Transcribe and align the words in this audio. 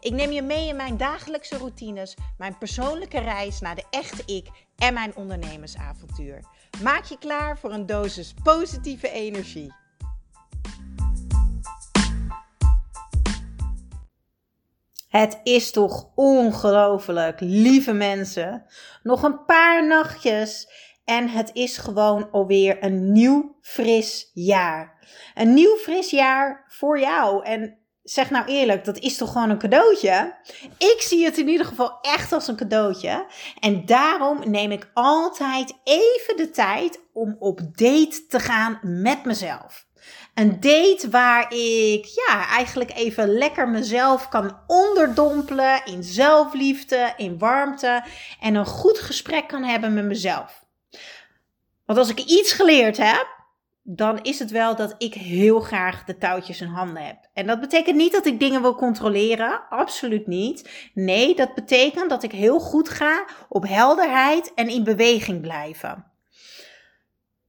Ik 0.00 0.12
neem 0.12 0.30
je 0.30 0.42
mee 0.42 0.68
in 0.68 0.76
mijn 0.76 0.96
dagelijkse 0.96 1.56
routines, 1.56 2.16
mijn 2.36 2.58
persoonlijke 2.58 3.18
reis 3.18 3.60
naar 3.60 3.74
de 3.74 3.84
echte 3.90 4.22
ik 4.34 4.48
en 4.76 4.94
mijn 4.94 5.16
ondernemersavontuur. 5.16 6.44
Maak 6.82 7.04
je 7.04 7.18
klaar 7.18 7.58
voor 7.58 7.72
een 7.72 7.86
dosis 7.86 8.34
positieve 8.42 9.10
energie. 9.10 9.72
Het 15.08 15.40
is 15.42 15.70
toch 15.70 16.10
ongelooflijk, 16.14 17.40
lieve 17.40 17.92
mensen. 17.92 18.64
Nog 19.02 19.22
een 19.22 19.44
paar 19.44 19.86
nachtjes 19.86 20.68
en 21.04 21.28
het 21.28 21.50
is 21.52 21.76
gewoon 21.76 22.30
alweer 22.30 22.84
een 22.84 23.12
nieuw 23.12 23.56
fris 23.60 24.30
jaar. 24.34 25.08
Een 25.34 25.54
nieuw 25.54 25.76
fris 25.76 26.10
jaar 26.10 26.64
voor 26.68 27.00
jou. 27.00 27.44
En 27.44 27.78
zeg 28.10 28.30
nou 28.30 28.46
eerlijk, 28.46 28.84
dat 28.84 28.98
is 28.98 29.16
toch 29.16 29.32
gewoon 29.32 29.50
een 29.50 29.58
cadeautje? 29.58 30.34
Ik 30.78 30.96
zie 30.98 31.24
het 31.24 31.38
in 31.38 31.48
ieder 31.48 31.66
geval 31.66 31.98
echt 32.00 32.32
als 32.32 32.48
een 32.48 32.56
cadeautje. 32.56 33.26
En 33.60 33.86
daarom 33.86 34.50
neem 34.50 34.70
ik 34.70 34.90
altijd 34.94 35.74
even 35.84 36.36
de 36.36 36.50
tijd 36.50 37.00
om 37.12 37.36
op 37.38 37.60
date 37.60 38.26
te 38.28 38.40
gaan 38.40 38.78
met 38.82 39.24
mezelf. 39.24 39.86
Een 40.34 40.60
date 40.60 41.08
waar 41.10 41.52
ik 41.52 42.04
ja, 42.04 42.48
eigenlijk 42.48 42.90
even 42.94 43.28
lekker 43.28 43.68
mezelf 43.68 44.28
kan 44.28 44.58
onderdompelen 44.66 45.84
in 45.84 46.02
zelfliefde, 46.02 47.12
in 47.16 47.38
warmte 47.38 48.04
en 48.40 48.54
een 48.54 48.66
goed 48.66 48.98
gesprek 48.98 49.48
kan 49.48 49.64
hebben 49.64 49.94
met 49.94 50.04
mezelf. 50.04 50.64
Want 51.86 51.98
als 51.98 52.08
ik 52.08 52.18
iets 52.18 52.52
geleerd 52.52 52.96
heb, 52.96 53.37
dan 53.90 54.22
is 54.22 54.38
het 54.38 54.50
wel 54.50 54.76
dat 54.76 54.94
ik 54.98 55.14
heel 55.14 55.60
graag 55.60 56.04
de 56.04 56.18
touwtjes 56.18 56.60
in 56.60 56.68
handen 56.68 57.02
heb. 57.02 57.28
En 57.32 57.46
dat 57.46 57.60
betekent 57.60 57.96
niet 57.96 58.12
dat 58.12 58.26
ik 58.26 58.40
dingen 58.40 58.62
wil 58.62 58.74
controleren, 58.74 59.68
absoluut 59.68 60.26
niet. 60.26 60.90
Nee, 60.94 61.34
dat 61.34 61.54
betekent 61.54 62.10
dat 62.10 62.22
ik 62.22 62.32
heel 62.32 62.60
goed 62.60 62.88
ga 62.88 63.26
op 63.48 63.68
helderheid 63.68 64.54
en 64.54 64.68
in 64.68 64.84
beweging 64.84 65.40
blijven. 65.40 66.04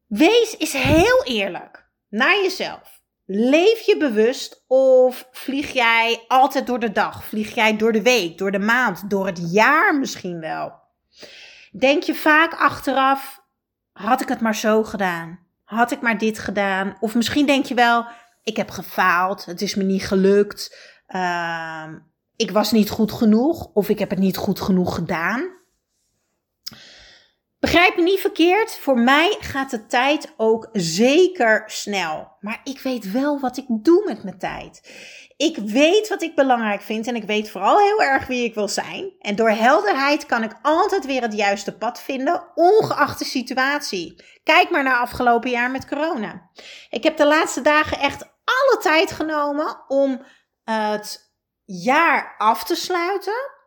Wees 0.07 0.57
is 0.57 0.73
heel 0.73 1.23
eerlijk 1.23 1.87
naar 2.09 2.35
jezelf. 2.43 3.01
Leef 3.25 3.81
je 3.81 3.97
bewust 3.97 4.63
of 4.67 5.27
vlieg 5.31 5.71
jij 5.71 6.23
altijd 6.27 6.67
door 6.67 6.79
de 6.79 6.91
dag? 6.91 7.23
Vlieg 7.23 7.55
jij 7.55 7.77
door 7.77 7.91
de 7.91 8.01
week, 8.01 8.37
door 8.37 8.51
de 8.51 8.59
maand, 8.59 9.09
door 9.09 9.25
het 9.25 9.51
jaar 9.51 9.99
misschien 9.99 10.39
wel? 10.39 10.73
Denk 11.71 12.03
je 12.03 12.15
vaak 12.15 12.53
achteraf, 12.53 13.43
had 13.91 14.21
ik 14.21 14.27
het 14.27 14.41
maar 14.41 14.55
zo 14.55 14.83
gedaan? 14.83 15.47
Had 15.69 15.91
ik 15.91 16.01
maar 16.01 16.17
dit 16.17 16.39
gedaan? 16.39 16.95
Of 16.99 17.15
misschien 17.15 17.45
denk 17.45 17.65
je 17.65 17.73
wel, 17.73 18.05
ik 18.43 18.57
heb 18.57 18.69
gefaald, 18.69 19.45
het 19.45 19.61
is 19.61 19.75
me 19.75 19.83
niet 19.83 20.07
gelukt, 20.07 20.77
uh, 21.07 21.85
ik 22.35 22.51
was 22.51 22.71
niet 22.71 22.89
goed 22.89 23.11
genoeg 23.11 23.65
of 23.73 23.89
ik 23.89 23.99
heb 23.99 24.09
het 24.09 24.19
niet 24.19 24.37
goed 24.37 24.59
genoeg 24.59 24.95
gedaan. 24.95 25.58
Begrijp 27.59 27.95
me 27.95 28.01
niet 28.01 28.19
verkeerd, 28.19 28.77
voor 28.77 28.99
mij 28.99 29.37
gaat 29.39 29.69
de 29.69 29.85
tijd 29.85 30.33
ook 30.37 30.69
zeker 30.71 31.63
snel. 31.65 32.37
Maar 32.39 32.61
ik 32.63 32.79
weet 32.79 33.11
wel 33.11 33.39
wat 33.39 33.57
ik 33.57 33.65
doe 33.67 34.03
met 34.05 34.23
mijn 34.23 34.37
tijd. 34.37 34.81
Ik 35.37 35.57
weet 35.57 36.07
wat 36.07 36.21
ik 36.21 36.35
belangrijk 36.35 36.81
vind 36.81 37.07
en 37.07 37.15
ik 37.15 37.23
weet 37.23 37.49
vooral 37.49 37.79
heel 37.79 38.01
erg 38.01 38.27
wie 38.27 38.43
ik 38.43 38.53
wil 38.53 38.67
zijn. 38.67 39.13
En 39.19 39.35
door 39.35 39.49
helderheid 39.49 40.25
kan 40.25 40.43
ik 40.43 40.57
altijd 40.61 41.05
weer 41.05 41.21
het 41.21 41.33
juiste 41.33 41.77
pad 41.77 42.01
vinden, 42.01 42.51
ongeacht 42.55 43.19
de 43.19 43.25
situatie. 43.25 44.23
Kijk 44.43 44.69
maar 44.69 44.83
naar 44.83 44.99
afgelopen 44.99 45.49
jaar 45.49 45.71
met 45.71 45.87
corona. 45.87 46.49
Ik 46.89 47.03
heb 47.03 47.17
de 47.17 47.25
laatste 47.25 47.61
dagen 47.61 47.99
echt 47.99 48.23
alle 48.23 48.77
tijd 48.81 49.11
genomen 49.11 49.83
om 49.87 50.25
het 50.63 51.33
jaar 51.65 52.35
af 52.37 52.63
te 52.63 52.75
sluiten. 52.75 53.57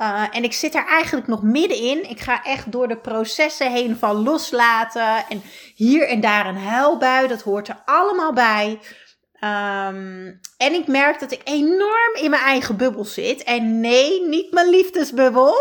Uh, 0.00 0.24
en 0.30 0.44
ik 0.44 0.52
zit 0.52 0.74
er 0.74 0.86
eigenlijk 0.86 1.26
nog 1.26 1.42
middenin. 1.42 2.10
Ik 2.10 2.20
ga 2.20 2.44
echt 2.44 2.72
door 2.72 2.88
de 2.88 2.96
processen 2.96 3.72
heen 3.72 3.96
van 3.96 4.22
loslaten. 4.22 5.24
En 5.28 5.42
hier 5.74 6.08
en 6.08 6.20
daar 6.20 6.46
een 6.46 6.58
huilbui. 6.58 7.28
Dat 7.28 7.42
hoort 7.42 7.68
er 7.68 7.82
allemaal 7.84 8.32
bij. 8.32 8.78
Um, 9.44 10.40
en 10.56 10.72
ik 10.72 10.86
merk 10.86 11.20
dat 11.20 11.32
ik 11.32 11.40
enorm 11.44 12.14
in 12.14 12.30
mijn 12.30 12.42
eigen 12.42 12.76
bubbel 12.76 13.04
zit. 13.04 13.42
En 13.42 13.80
nee, 13.80 14.26
niet 14.26 14.52
mijn 14.52 14.68
liefdesbubbel. 14.68 15.54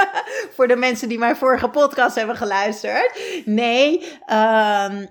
Voor 0.54 0.68
de 0.68 0.76
mensen 0.76 1.08
die 1.08 1.18
mijn 1.18 1.36
vorige 1.36 1.68
podcast 1.68 2.14
hebben 2.14 2.36
geluisterd. 2.36 3.20
Nee, 3.44 4.00
um, 4.32 5.08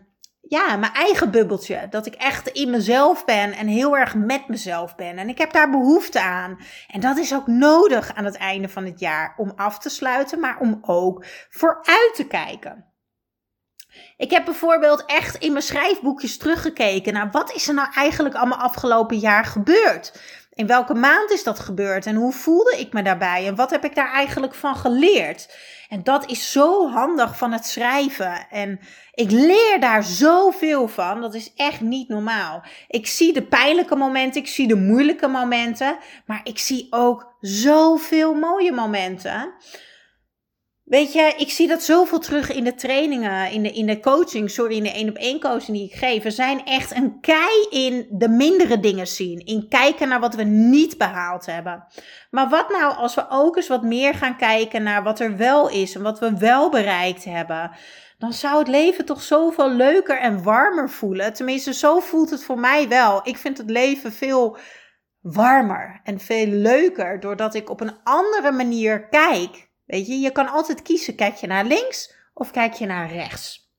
ja, 0.48 0.76
mijn 0.76 0.94
eigen 0.94 1.32
bubbeltje. 1.32 1.88
Dat 1.90 2.06
ik 2.06 2.14
echt 2.14 2.48
in 2.48 2.70
mezelf 2.70 3.26
ben 3.26 3.52
en 3.54 3.68
heel 3.68 3.98
erg 3.98 4.16
met 4.16 4.48
mezelf 4.48 4.96
ben. 4.96 5.18
En 5.18 5.30
ik 5.30 5.38
heb 5.38 5.54
daar 5.54 5.70
behoefte 5.70 6.22
aan. 6.22 6.58
En 6.88 7.00
dat 7.00 7.18
is 7.18 7.34
ook 7.34 7.48
nodig 7.48 8.16
aan 8.16 8.26
het 8.26 8.38
einde 8.38 8.70
van 8.70 8.86
het 8.86 9.00
jaar 9.00 9.34
om 9.38 9.54
af 9.56 9.80
te 9.80 9.90
sluiten, 9.90 10.40
maar 10.40 10.60
om 10.60 10.80
ook 10.82 11.26
vooruit 11.50 12.12
te 12.16 12.28
kijken. 12.28 12.92
Ik 14.18 14.32
heb 14.32 14.46
bijvoorbeeld 14.46 15.06
echt 15.06 15.36
in 15.36 15.52
mijn 15.52 15.64
schrijfboekjes 15.64 16.38
teruggekeken 16.38 17.14
naar 17.14 17.32
wat 17.32 17.54
is 17.54 17.68
er 17.68 17.74
nou 17.74 17.94
eigenlijk 17.94 18.36
allemaal 18.36 18.58
afgelopen 18.58 19.18
jaar 19.18 19.46
gebeurd. 19.46 20.20
In 20.54 20.68
welke 20.68 20.94
maand 20.94 21.32
is 21.32 21.44
dat 21.44 21.60
gebeurd 21.60 22.06
en 22.06 22.16
hoe 22.16 22.34
voelde 22.34 22.76
ik 22.80 22.94
me 22.94 23.02
daarbij 23.02 23.48
en 23.48 23.56
wat 23.56 23.70
heb 23.70 23.86
ik 23.86 23.96
daar 23.96 24.12
eigenlijk 24.12 24.56
van 24.56 24.76
geleerd? 24.76 25.58
En 25.90 26.04
dat 26.04 26.30
is 26.30 26.52
zo 26.52 26.90
handig 26.90 27.38
van 27.38 27.52
het 27.52 27.66
schrijven. 27.66 28.48
En 28.50 28.80
ik 29.14 29.32
leer 29.32 29.80
daar 29.80 30.04
zoveel 30.04 30.88
van. 30.88 31.22
Dat 31.22 31.34
is 31.34 31.54
echt 31.56 31.82
niet 31.82 32.10
normaal. 32.10 32.64
Ik 32.88 33.08
zie 33.08 33.34
de 33.34 33.44
pijnlijke 33.44 33.96
momenten, 33.96 34.42
ik 34.42 34.48
zie 34.48 34.68
de 34.68 34.76
moeilijke 34.76 35.28
momenten, 35.28 35.98
maar 36.26 36.42
ik 36.44 36.60
zie 36.60 36.88
ook 36.90 37.36
zoveel 37.40 38.34
mooie 38.34 38.72
momenten. 38.72 39.54
Weet 40.94 41.14
je, 41.14 41.34
ik 41.38 41.50
zie 41.50 41.68
dat 41.68 41.84
zoveel 41.84 42.20
terug 42.20 42.52
in 42.52 42.64
de 42.64 42.76
trainingen, 42.76 43.52
in 43.52 43.64
de, 43.64 43.72
in 43.72 43.86
de 43.86 44.00
coaching, 44.00 44.50
sorry, 44.50 44.76
in 44.76 44.84
de 44.84 44.92
één 44.92 45.10
op 45.10 45.16
één 45.16 45.40
coaching 45.40 45.78
die 45.78 45.86
ik 45.86 45.94
geef. 45.94 46.24
We 46.24 46.32
zijn 46.32 46.66
echt 46.66 46.96
een 46.96 47.20
kei 47.22 47.68
in 47.70 48.08
de 48.10 48.30
mindere 48.30 48.80
dingen 48.80 49.08
zien. 49.08 49.40
In 49.46 49.68
kijken 49.70 50.08
naar 50.08 50.20
wat 50.20 50.36
we 50.36 50.44
niet 50.44 50.98
behaald 50.98 51.46
hebben. 51.46 51.86
Maar 52.30 52.50
wat 52.50 52.70
nou 52.70 52.96
als 52.96 53.16
we 53.16 53.26
ook 53.30 53.56
eens 53.56 53.68
wat 53.68 53.84
meer 53.84 54.14
gaan 54.14 54.38
kijken 54.38 54.84
naar 54.84 55.04
wat 55.04 55.20
er 55.20 55.38
wel 55.38 55.70
is 55.70 55.96
en 55.96 56.02
wat 56.02 56.20
we 56.20 56.38
wel 56.38 56.70
bereikt 56.70 57.24
hebben? 57.24 57.72
Dan 58.18 58.34
zou 58.34 58.60
het 58.60 58.68
leven 58.68 59.06
toch 59.06 59.22
zoveel 59.22 59.70
leuker 59.70 60.20
en 60.20 60.44
warmer 60.44 60.90
voelen. 60.90 61.34
Tenminste, 61.34 61.74
zo 61.74 62.00
voelt 62.00 62.30
het 62.30 62.44
voor 62.44 62.60
mij 62.60 62.88
wel. 62.88 63.22
Ik 63.24 63.38
vind 63.38 63.58
het 63.58 63.70
leven 63.70 64.12
veel 64.12 64.58
warmer 65.22 66.02
en 66.04 66.20
veel 66.20 66.48
leuker 66.48 67.20
doordat 67.20 67.56
ik 67.56 67.70
op 67.70 67.82
een 67.82 67.98
andere 68.04 68.52
manier 68.52 69.08
kijk 69.10 69.72
Weet 69.94 70.08
je, 70.08 70.20
je 70.20 70.32
kan 70.32 70.50
altijd 70.50 70.82
kiezen, 70.82 71.16
kijk 71.16 71.36
je 71.36 71.48
naar 71.48 71.66
links 71.66 72.14
of 72.34 72.52
kijk 72.52 72.74
je 72.74 72.86
naar 72.86 73.12
rechts. 73.12 73.72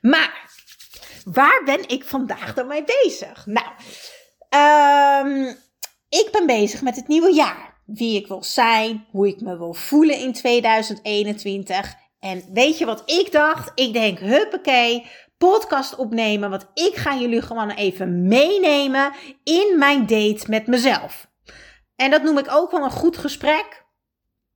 Maar, 0.00 0.50
waar 1.24 1.62
ben 1.64 1.88
ik 1.88 2.04
vandaag 2.04 2.54
dan 2.54 2.66
mee 2.66 2.84
bezig? 2.84 3.46
Nou, 3.46 3.66
um, 5.26 5.56
ik 6.08 6.28
ben 6.32 6.46
bezig 6.46 6.82
met 6.82 6.96
het 6.96 7.08
nieuwe 7.08 7.32
jaar. 7.32 7.82
Wie 7.86 8.20
ik 8.20 8.26
wil 8.26 8.42
zijn, 8.42 9.06
hoe 9.10 9.28
ik 9.28 9.40
me 9.40 9.58
wil 9.58 9.74
voelen 9.74 10.18
in 10.18 10.32
2021. 10.32 11.94
En 12.20 12.44
weet 12.52 12.78
je 12.78 12.84
wat 12.84 13.02
ik 13.10 13.32
dacht? 13.32 13.72
Ik 13.74 13.92
denk, 13.92 14.18
huppakee, 14.18 15.06
podcast 15.38 15.96
opnemen. 15.96 16.50
Want 16.50 16.66
ik 16.74 16.96
ga 16.96 17.16
jullie 17.16 17.42
gewoon 17.42 17.70
even 17.70 18.28
meenemen 18.28 19.12
in 19.44 19.74
mijn 19.78 20.06
date 20.06 20.44
met 20.48 20.66
mezelf. 20.66 21.28
En 21.96 22.10
dat 22.10 22.22
noem 22.22 22.38
ik 22.38 22.46
ook 22.50 22.70
wel 22.70 22.84
een 22.84 22.90
goed 22.90 23.16
gesprek. 23.16 23.79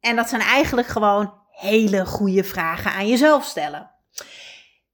En 0.05 0.17
dat 0.17 0.29
zijn 0.29 0.41
eigenlijk 0.41 0.87
gewoon 0.87 1.35
hele 1.51 2.07
goede 2.07 2.45
vragen 2.45 2.93
aan 2.93 3.09
jezelf 3.09 3.45
stellen. 3.45 3.91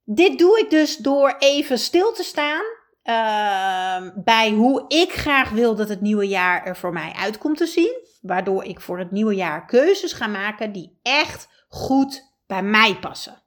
Dit 0.05 0.39
doe 0.39 0.59
ik 0.59 0.71
dus 0.71 0.97
door 0.97 1.35
even 1.39 1.79
stil 1.79 2.13
te 2.13 2.23
staan 2.23 2.63
uh, 3.05 4.11
bij 4.25 4.51
hoe 4.51 4.85
ik 4.89 5.13
graag 5.13 5.51
wil 5.51 5.75
dat 5.75 5.89
het 5.89 6.01
nieuwe 6.01 6.29
jaar 6.29 6.65
er 6.65 6.77
voor 6.77 6.93
mij 6.93 7.13
uitkomt 7.13 7.57
te 7.57 7.67
zien. 7.67 8.09
Waardoor 8.21 8.65
ik 8.65 8.81
voor 8.81 8.99
het 8.99 9.11
nieuwe 9.11 9.35
jaar 9.35 9.67
keuzes 9.67 10.13
ga 10.13 10.27
maken 10.27 10.73
die 10.73 10.99
echt 11.03 11.49
goed 11.69 12.35
bij 12.47 12.63
mij 12.63 12.99
passen. 12.99 13.43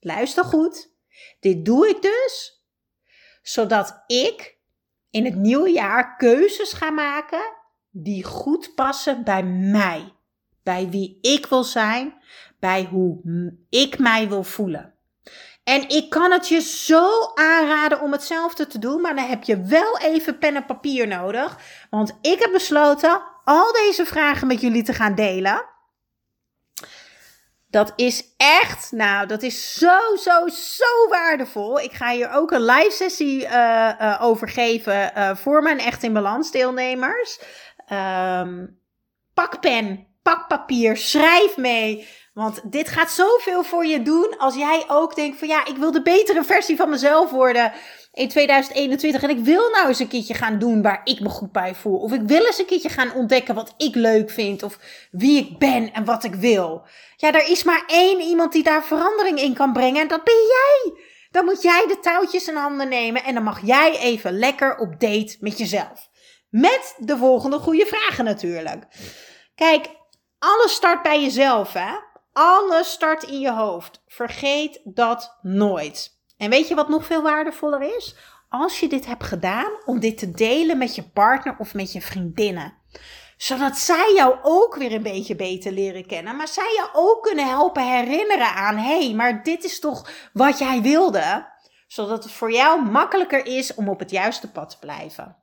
Luister 0.00 0.44
goed. 0.44 0.94
Dit 1.40 1.64
doe 1.64 1.88
ik 1.88 2.02
dus 2.02 2.64
zodat 3.42 4.02
ik 4.06 4.58
in 5.10 5.24
het 5.24 5.34
nieuwe 5.34 5.70
jaar 5.70 6.16
keuzes 6.16 6.72
ga 6.72 6.90
maken 6.90 7.56
die 7.90 8.24
goed 8.24 8.74
passen 8.74 9.24
bij 9.24 9.42
mij 9.44 10.12
bij 10.62 10.88
wie 10.90 11.18
ik 11.20 11.46
wil 11.46 11.64
zijn, 11.64 12.14
bij 12.60 12.88
hoe 12.90 13.20
ik 13.68 13.98
mij 13.98 14.28
wil 14.28 14.44
voelen. 14.44 14.94
En 15.64 15.88
ik 15.88 16.10
kan 16.10 16.32
het 16.32 16.48
je 16.48 16.60
zo 16.60 17.32
aanraden 17.34 18.00
om 18.00 18.12
hetzelfde 18.12 18.66
te 18.66 18.78
doen, 18.78 19.00
maar 19.00 19.16
dan 19.16 19.28
heb 19.28 19.42
je 19.42 19.62
wel 19.62 19.98
even 19.98 20.38
pen 20.38 20.56
en 20.56 20.66
papier 20.66 21.06
nodig. 21.06 21.58
Want 21.90 22.18
ik 22.20 22.38
heb 22.38 22.52
besloten 22.52 23.22
al 23.44 23.72
deze 23.72 24.06
vragen 24.06 24.46
met 24.46 24.60
jullie 24.60 24.82
te 24.82 24.92
gaan 24.92 25.14
delen. 25.14 25.70
Dat 27.70 27.92
is 27.96 28.24
echt, 28.36 28.92
nou, 28.92 29.26
dat 29.26 29.42
is 29.42 29.74
zo, 29.74 30.16
zo, 30.16 30.48
zo 30.48 31.08
waardevol. 31.08 31.80
Ik 31.80 31.92
ga 31.92 32.10
hier 32.10 32.30
ook 32.30 32.50
een 32.50 32.64
live 32.64 32.90
sessie 32.90 33.46
uh, 33.46 34.18
over 34.20 34.48
geven 34.48 35.12
uh, 35.16 35.36
voor 35.36 35.62
mijn 35.62 35.78
Echt 35.78 36.02
in 36.02 36.12
Balans 36.12 36.50
deelnemers. 36.50 37.40
Um, 37.92 38.78
pak 39.34 39.60
pen, 39.60 40.06
pak 40.22 40.48
papier, 40.48 40.96
schrijf 40.96 41.56
mee. 41.56 42.08
Want 42.34 42.60
dit 42.72 42.88
gaat 42.88 43.10
zoveel 43.10 43.62
voor 43.62 43.86
je 43.86 44.02
doen 44.02 44.34
als 44.38 44.54
jij 44.54 44.84
ook 44.88 45.14
denkt 45.14 45.38
van 45.38 45.48
ja, 45.48 45.66
ik 45.66 45.76
wil 45.76 45.92
de 45.92 46.02
betere 46.02 46.44
versie 46.44 46.76
van 46.76 46.90
mezelf 46.90 47.30
worden 47.30 47.72
in 48.12 48.28
2021. 48.28 49.22
En 49.22 49.30
ik 49.30 49.44
wil 49.44 49.70
nou 49.70 49.88
eens 49.88 49.98
een 49.98 50.08
keertje 50.08 50.34
gaan 50.34 50.58
doen 50.58 50.82
waar 50.82 51.00
ik 51.04 51.20
me 51.20 51.28
goed 51.28 51.52
bij 51.52 51.74
voel. 51.74 51.98
Of 51.98 52.12
ik 52.12 52.22
wil 52.22 52.44
eens 52.44 52.58
een 52.58 52.66
keertje 52.66 52.88
gaan 52.88 53.14
ontdekken 53.14 53.54
wat 53.54 53.74
ik 53.76 53.94
leuk 53.94 54.30
vind. 54.30 54.62
Of 54.62 54.78
wie 55.10 55.38
ik 55.38 55.58
ben 55.58 55.92
en 55.92 56.04
wat 56.04 56.24
ik 56.24 56.34
wil. 56.34 56.86
Ja, 57.16 57.32
er 57.32 57.48
is 57.48 57.64
maar 57.64 57.84
één 57.86 58.20
iemand 58.20 58.52
die 58.52 58.62
daar 58.62 58.84
verandering 58.84 59.40
in 59.40 59.54
kan 59.54 59.72
brengen. 59.72 60.00
En 60.00 60.08
dat 60.08 60.24
ben 60.24 60.34
jij. 60.34 60.92
Dan 61.30 61.44
moet 61.44 61.62
jij 61.62 61.84
de 61.88 61.98
touwtjes 62.00 62.48
in 62.48 62.56
handen 62.56 62.88
nemen. 62.88 63.24
En 63.24 63.34
dan 63.34 63.42
mag 63.42 63.66
jij 63.66 63.98
even 63.98 64.38
lekker 64.38 64.76
op 64.78 65.00
date 65.00 65.36
met 65.40 65.58
jezelf. 65.58 66.08
Met 66.50 66.94
de 66.98 67.16
volgende 67.16 67.58
goede 67.58 67.86
vragen 67.86 68.24
natuurlijk. 68.24 68.84
Kijk, 69.54 69.88
alles 70.42 70.74
start 70.74 71.02
bij 71.02 71.22
jezelf, 71.22 71.72
hè? 71.72 71.94
Alles 72.32 72.90
start 72.90 73.22
in 73.22 73.40
je 73.40 73.52
hoofd. 73.52 74.02
Vergeet 74.06 74.80
dat 74.84 75.38
nooit. 75.42 76.20
En 76.36 76.50
weet 76.50 76.68
je 76.68 76.74
wat 76.74 76.88
nog 76.88 77.06
veel 77.06 77.22
waardevoller 77.22 77.96
is? 77.96 78.16
Als 78.48 78.80
je 78.80 78.88
dit 78.88 79.06
hebt 79.06 79.24
gedaan, 79.24 79.70
om 79.84 80.00
dit 80.00 80.18
te 80.18 80.30
delen 80.30 80.78
met 80.78 80.94
je 80.94 81.02
partner 81.02 81.56
of 81.58 81.74
met 81.74 81.92
je 81.92 82.00
vriendinnen. 82.00 82.74
Zodat 83.36 83.76
zij 83.76 84.12
jou 84.14 84.36
ook 84.42 84.76
weer 84.76 84.92
een 84.92 85.02
beetje 85.02 85.36
beter 85.36 85.72
leren 85.72 86.06
kennen. 86.06 86.36
Maar 86.36 86.48
zij 86.48 86.72
jou 86.76 86.88
ook 86.92 87.22
kunnen 87.22 87.48
helpen 87.48 87.92
herinneren 87.92 88.54
aan: 88.54 88.76
hé, 88.76 89.04
hey, 89.04 89.14
maar 89.14 89.42
dit 89.42 89.64
is 89.64 89.80
toch 89.80 90.10
wat 90.32 90.58
jij 90.58 90.82
wilde? 90.82 91.50
Zodat 91.86 92.24
het 92.24 92.32
voor 92.32 92.52
jou 92.52 92.82
makkelijker 92.82 93.46
is 93.46 93.74
om 93.74 93.88
op 93.88 93.98
het 93.98 94.10
juiste 94.10 94.50
pad 94.50 94.70
te 94.70 94.78
blijven. 94.78 95.41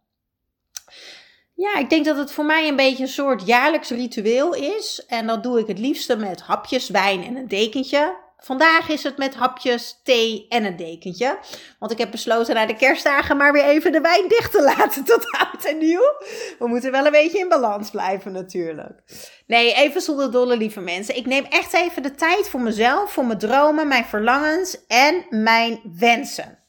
Ja, 1.60 1.78
ik 1.78 1.90
denk 1.90 2.06
dat 2.06 2.18
het 2.18 2.32
voor 2.32 2.46
mij 2.46 2.68
een 2.68 2.76
beetje 2.76 3.04
een 3.04 3.10
soort 3.10 3.46
jaarlijks 3.46 3.90
ritueel 3.90 4.54
is. 4.54 5.06
En 5.08 5.28
dat 5.28 5.44
doe 5.44 5.60
ik 5.60 5.68
het 5.68 5.80
liefste 5.80 6.16
met 6.16 6.42
hapjes 6.42 6.90
wijn 6.90 7.24
en 7.24 7.36
een 7.36 7.48
dekentje. 7.48 8.16
Vandaag 8.38 8.90
is 8.90 9.04
het 9.04 9.18
met 9.18 9.36
hapjes, 9.36 10.00
thee 10.04 10.46
en 10.50 10.66
een 10.66 10.76
dekentje. 10.76 11.40
Want 11.80 11.92
ik 11.92 11.98
heb 11.98 12.12
besloten 12.12 12.56
na 12.56 12.66
de 12.66 12.76
kerstdagen 12.76 13.38
maar 13.38 13.54
weer 13.54 13.64
even 13.64 13.92
de 13.92 14.02
wijn 14.02 14.28
dicht 14.28 14.52
te 14.52 14.62
laten 14.62 15.04
tot 15.04 15.32
oud 15.32 15.66
en 15.66 15.78
nieuw. 15.78 16.14
We 16.60 16.68
moeten 16.68 16.92
wel 16.92 17.06
een 17.06 17.12
beetje 17.12 17.40
in 17.40 17.50
balans 17.50 17.90
blijven 17.90 18.32
natuurlijk. 18.32 19.02
Nee, 19.48 19.74
even 19.74 20.02
zonder 20.02 20.32
dolle 20.32 20.58
lieve 20.58 20.80
mensen. 20.80 21.16
Ik 21.16 21.26
neem 21.26 21.46
echt 21.46 21.74
even 21.74 22.04
de 22.04 22.16
tijd 22.16 22.50
voor 22.50 22.62
mezelf, 22.62 23.12
voor 23.12 23.26
mijn 23.26 23.40
dromen, 23.40 23.88
mijn 23.88 24.06
verlangens 24.06 24.86
en 24.88 25.26
mijn 25.30 25.80
wensen. 25.98 26.60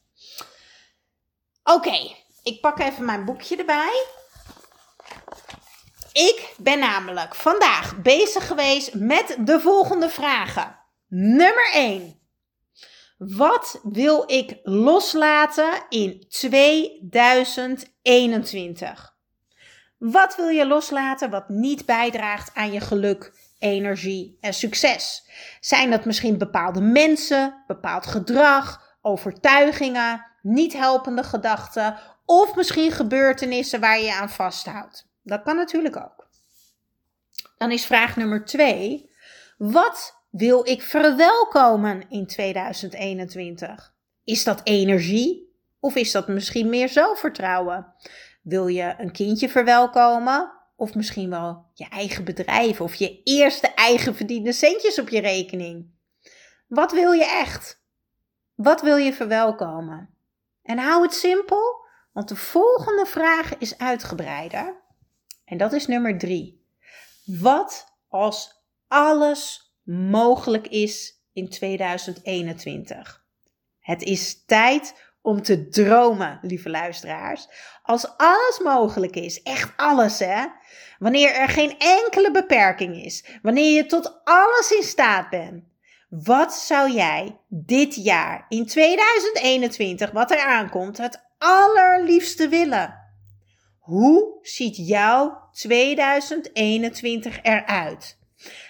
Oké, 1.64 2.14
ik 2.42 2.60
pak 2.60 2.78
even 2.78 3.04
mijn 3.04 3.24
boekje 3.24 3.56
erbij. 3.56 4.18
Ik 6.12 6.54
ben 6.58 6.78
namelijk 6.78 7.34
vandaag 7.34 8.02
bezig 8.02 8.46
geweest 8.46 8.94
met 8.94 9.36
de 9.40 9.60
volgende 9.60 10.08
vragen. 10.08 10.78
Nummer 11.08 11.70
1. 11.72 12.18
Wat 13.18 13.80
wil 13.82 14.24
ik 14.26 14.58
loslaten 14.62 15.70
in 15.88 16.24
2021? 16.28 19.14
Wat 19.98 20.36
wil 20.36 20.48
je 20.48 20.66
loslaten 20.66 21.30
wat 21.30 21.48
niet 21.48 21.86
bijdraagt 21.86 22.54
aan 22.54 22.72
je 22.72 22.80
geluk, 22.80 23.32
energie 23.58 24.36
en 24.40 24.54
succes? 24.54 25.28
Zijn 25.60 25.90
dat 25.90 26.04
misschien 26.04 26.38
bepaalde 26.38 26.80
mensen, 26.80 27.64
bepaald 27.66 28.06
gedrag, 28.06 28.96
overtuigingen, 29.02 30.26
niet 30.42 30.72
helpende 30.72 31.22
gedachten 31.22 31.98
of 32.24 32.54
misschien 32.54 32.92
gebeurtenissen 32.92 33.80
waar 33.80 34.00
je 34.00 34.14
aan 34.14 34.30
vasthoudt? 34.30 35.09
Dat 35.22 35.42
kan 35.42 35.56
natuurlijk 35.56 35.96
ook. 35.96 36.28
Dan 37.58 37.70
is 37.70 37.86
vraag 37.86 38.16
nummer 38.16 38.44
2. 38.44 39.10
Wat 39.58 40.22
wil 40.30 40.68
ik 40.68 40.82
verwelkomen 40.82 42.10
in 42.10 42.26
2021? 42.26 43.94
Is 44.24 44.44
dat 44.44 44.60
energie 44.64 45.54
of 45.80 45.94
is 45.94 46.12
dat 46.12 46.28
misschien 46.28 46.68
meer 46.68 46.88
zelfvertrouwen? 46.88 47.94
Wil 48.42 48.66
je 48.66 48.94
een 48.98 49.12
kindje 49.12 49.48
verwelkomen 49.48 50.52
of 50.76 50.94
misschien 50.94 51.30
wel 51.30 51.64
je 51.74 51.88
eigen 51.88 52.24
bedrijf 52.24 52.80
of 52.80 52.94
je 52.94 53.22
eerste 53.22 53.66
eigen 53.74 54.14
verdiende 54.14 54.52
centjes 54.52 54.98
op 54.98 55.08
je 55.08 55.20
rekening? 55.20 55.90
Wat 56.68 56.92
wil 56.92 57.12
je 57.12 57.24
echt? 57.24 57.82
Wat 58.54 58.82
wil 58.82 58.96
je 58.96 59.12
verwelkomen? 59.12 60.14
En 60.62 60.78
hou 60.78 61.02
het 61.02 61.14
simpel, 61.14 61.84
want 62.12 62.28
de 62.28 62.36
volgende 62.36 63.06
vraag 63.06 63.58
is 63.58 63.78
uitgebreider. 63.78 64.80
En 65.50 65.56
dat 65.56 65.72
is 65.72 65.86
nummer 65.86 66.18
drie. 66.18 66.64
Wat 67.24 67.94
als 68.08 68.64
alles 68.88 69.72
mogelijk 69.84 70.68
is 70.68 71.22
in 71.32 71.48
2021. 71.48 73.24
Het 73.80 74.02
is 74.02 74.44
tijd 74.44 74.94
om 75.22 75.42
te 75.42 75.68
dromen, 75.68 76.38
lieve 76.42 76.70
luisteraars. 76.70 77.48
Als 77.82 78.16
alles 78.16 78.60
mogelijk 78.64 79.16
is, 79.16 79.42
echt 79.42 79.72
alles 79.76 80.18
hè. 80.18 80.46
Wanneer 80.98 81.34
er 81.34 81.48
geen 81.48 81.78
enkele 81.78 82.30
beperking 82.30 83.04
is, 83.04 83.24
wanneer 83.42 83.74
je 83.74 83.86
tot 83.86 84.20
alles 84.24 84.70
in 84.76 84.82
staat 84.82 85.30
bent. 85.30 85.64
Wat 86.08 86.54
zou 86.54 86.90
jij 86.90 87.38
dit 87.48 87.94
jaar 87.94 88.46
in 88.48 88.66
2021, 88.66 90.10
wat 90.10 90.30
er 90.30 90.44
aankomt, 90.44 90.98
het 90.98 91.24
allerliefste 91.38 92.48
willen? 92.48 92.98
Hoe 93.78 94.38
ziet 94.42 94.76
jouw 94.76 95.39
2021 95.60 97.42
eruit? 97.42 98.18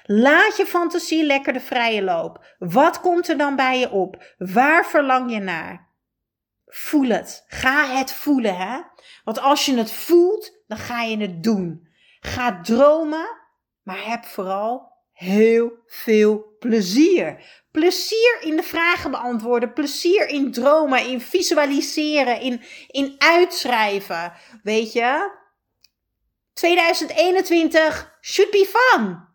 Laat 0.04 0.56
je 0.56 0.66
fantasie 0.66 1.24
lekker 1.24 1.52
de 1.52 1.60
vrije 1.60 2.02
loop. 2.02 2.54
Wat 2.58 3.00
komt 3.00 3.28
er 3.28 3.38
dan 3.38 3.56
bij 3.56 3.78
je 3.78 3.90
op? 3.90 4.34
Waar 4.38 4.86
verlang 4.86 5.32
je 5.32 5.38
naar? 5.38 5.88
Voel 6.66 7.08
het. 7.08 7.44
Ga 7.46 7.86
het 7.96 8.12
voelen, 8.12 8.56
hè? 8.56 8.80
Want 9.24 9.40
als 9.40 9.66
je 9.66 9.76
het 9.76 9.92
voelt, 9.92 10.62
dan 10.66 10.78
ga 10.78 11.02
je 11.02 11.16
het 11.16 11.42
doen. 11.42 11.88
Ga 12.20 12.60
dromen, 12.60 13.36
maar 13.82 14.04
heb 14.06 14.24
vooral 14.24 14.92
heel 15.12 15.72
veel 15.86 16.56
plezier. 16.58 17.44
Plezier 17.70 18.38
in 18.40 18.56
de 18.56 18.62
vragen 18.62 19.10
beantwoorden, 19.10 19.72
plezier 19.72 20.28
in 20.28 20.52
dromen, 20.52 21.06
in 21.06 21.20
visualiseren, 21.20 22.40
in, 22.40 22.60
in 22.86 23.14
uitschrijven. 23.18 24.32
Weet 24.62 24.92
je? 24.92 25.38
2021 26.52 28.18
should 28.20 28.50
be 28.50 28.66
fun 28.66 29.28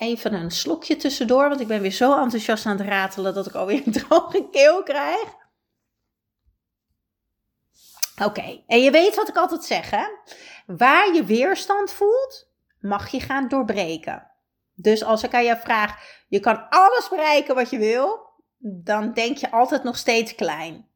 even 0.00 0.34
een 0.34 0.50
slokje 0.50 0.96
tussendoor, 0.96 1.48
want 1.48 1.60
ik 1.60 1.66
ben 1.66 1.80
weer 1.80 1.90
zo 1.90 2.18
enthousiast 2.18 2.66
aan 2.66 2.78
het 2.78 2.86
ratelen 2.86 3.34
dat 3.34 3.46
ik 3.46 3.54
alweer 3.54 3.82
een 3.86 3.92
droge 3.92 4.48
keel 4.50 4.82
krijg. 4.82 5.38
Oké, 8.24 8.62
en 8.66 8.82
je 8.82 8.90
weet 8.90 9.14
wat 9.14 9.28
ik 9.28 9.36
altijd 9.36 9.64
zeg, 9.64 9.90
hè? 9.90 10.06
Waar 10.66 11.14
je 11.14 11.24
weerstand 11.24 11.92
voelt, 11.92 12.50
mag 12.80 13.08
je 13.08 13.20
gaan 13.20 13.48
doorbreken. 13.48 14.30
Dus 14.74 15.04
als 15.04 15.22
ik 15.22 15.34
aan 15.34 15.44
jou 15.44 15.60
vraag, 15.60 16.18
je 16.28 16.40
kan 16.40 16.68
alles 16.68 17.08
bereiken 17.08 17.54
wat 17.54 17.70
je 17.70 17.78
wil, 17.78 18.28
dan 18.58 19.12
denk 19.12 19.36
je 19.36 19.50
altijd 19.50 19.82
nog 19.82 19.96
steeds 19.96 20.34
klein. 20.34 20.88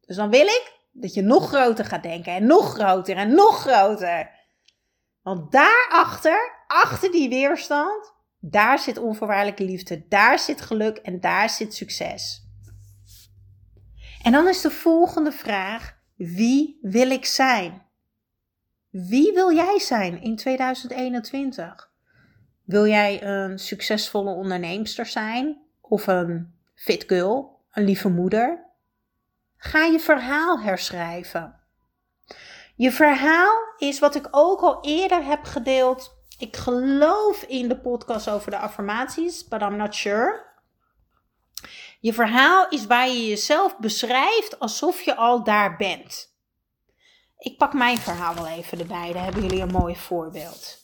Dus 0.00 0.16
dan 0.16 0.30
wil 0.30 0.46
ik 0.46 0.77
dat 0.92 1.14
je 1.14 1.22
nog 1.22 1.48
groter 1.48 1.84
gaat 1.84 2.02
denken 2.02 2.32
en 2.32 2.46
nog 2.46 2.74
groter 2.74 3.16
en 3.16 3.34
nog 3.34 3.60
groter. 3.60 4.30
Want 5.22 5.52
daarachter, 5.52 6.64
achter 6.66 7.10
die 7.10 7.28
weerstand, 7.28 8.14
daar 8.40 8.78
zit 8.78 8.98
onvoorwaardelijke 8.98 9.64
liefde, 9.64 10.04
daar 10.08 10.38
zit 10.38 10.60
geluk 10.60 10.96
en 10.96 11.20
daar 11.20 11.50
zit 11.50 11.74
succes. 11.74 12.46
En 14.22 14.32
dan 14.32 14.48
is 14.48 14.60
de 14.60 14.70
volgende 14.70 15.32
vraag: 15.32 15.96
wie 16.16 16.78
wil 16.80 17.10
ik 17.10 17.24
zijn? 17.24 17.86
Wie 18.90 19.32
wil 19.32 19.54
jij 19.54 19.78
zijn 19.78 20.22
in 20.22 20.36
2021? 20.36 21.90
Wil 22.64 22.86
jij 22.86 23.22
een 23.22 23.58
succesvolle 23.58 24.30
onderneemster 24.30 25.06
zijn 25.06 25.58
of 25.80 26.06
een 26.06 26.54
fit 26.74 27.04
girl, 27.06 27.60
een 27.70 27.84
lieve 27.84 28.08
moeder? 28.08 28.67
Ga 29.58 29.84
je 29.84 30.00
verhaal 30.00 30.60
herschrijven. 30.60 31.60
Je 32.74 32.92
verhaal 32.92 33.74
is 33.76 33.98
wat 33.98 34.14
ik 34.14 34.28
ook 34.30 34.60
al 34.60 34.78
eerder 34.84 35.24
heb 35.24 35.44
gedeeld 35.44 36.16
Ik 36.38 36.56
geloof 36.56 37.42
in 37.42 37.68
de 37.68 37.80
podcast 37.80 38.30
over 38.30 38.50
de 38.50 38.58
affirmaties, 38.58 39.48
but 39.48 39.60
I'm 39.60 39.76
not 39.76 39.94
sure. 39.94 40.46
Je 42.00 42.12
verhaal 42.12 42.68
is 42.68 42.86
waar 42.86 43.08
je 43.08 43.28
jezelf 43.28 43.78
beschrijft 43.78 44.58
alsof 44.58 45.00
je 45.00 45.16
al 45.16 45.44
daar 45.44 45.76
bent. 45.76 46.36
Ik 47.38 47.56
pak 47.56 47.72
mijn 47.72 47.98
verhaal 47.98 48.34
wel 48.34 48.46
even 48.46 48.78
erbij, 48.78 49.12
daar 49.12 49.24
hebben 49.24 49.42
jullie 49.42 49.60
een 49.60 49.70
mooi 49.70 49.96
voorbeeld. 49.96 50.78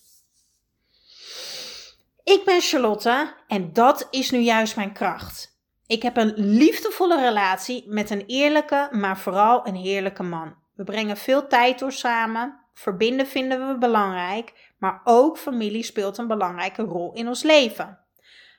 Ik 2.24 2.44
ben 2.44 2.60
Charlotte 2.60 3.34
en 3.48 3.72
dat 3.72 4.08
is 4.10 4.30
nu 4.30 4.38
juist 4.38 4.76
mijn 4.76 4.92
kracht. 4.92 5.53
Ik 5.86 6.02
heb 6.02 6.16
een 6.16 6.32
liefdevolle 6.36 7.20
relatie 7.20 7.84
met 7.86 8.10
een 8.10 8.24
eerlijke, 8.26 8.88
maar 8.90 9.18
vooral 9.18 9.66
een 9.66 9.74
heerlijke 9.74 10.22
man. 10.22 10.54
We 10.74 10.84
brengen 10.84 11.16
veel 11.16 11.46
tijd 11.46 11.78
door 11.78 11.92
samen. 11.92 12.58
Verbinden 12.72 13.26
vinden 13.26 13.68
we 13.68 13.78
belangrijk, 13.78 14.72
maar 14.78 15.00
ook 15.04 15.38
familie 15.38 15.82
speelt 15.82 16.18
een 16.18 16.26
belangrijke 16.26 16.82
rol 16.82 17.12
in 17.12 17.28
ons 17.28 17.42
leven. 17.42 17.98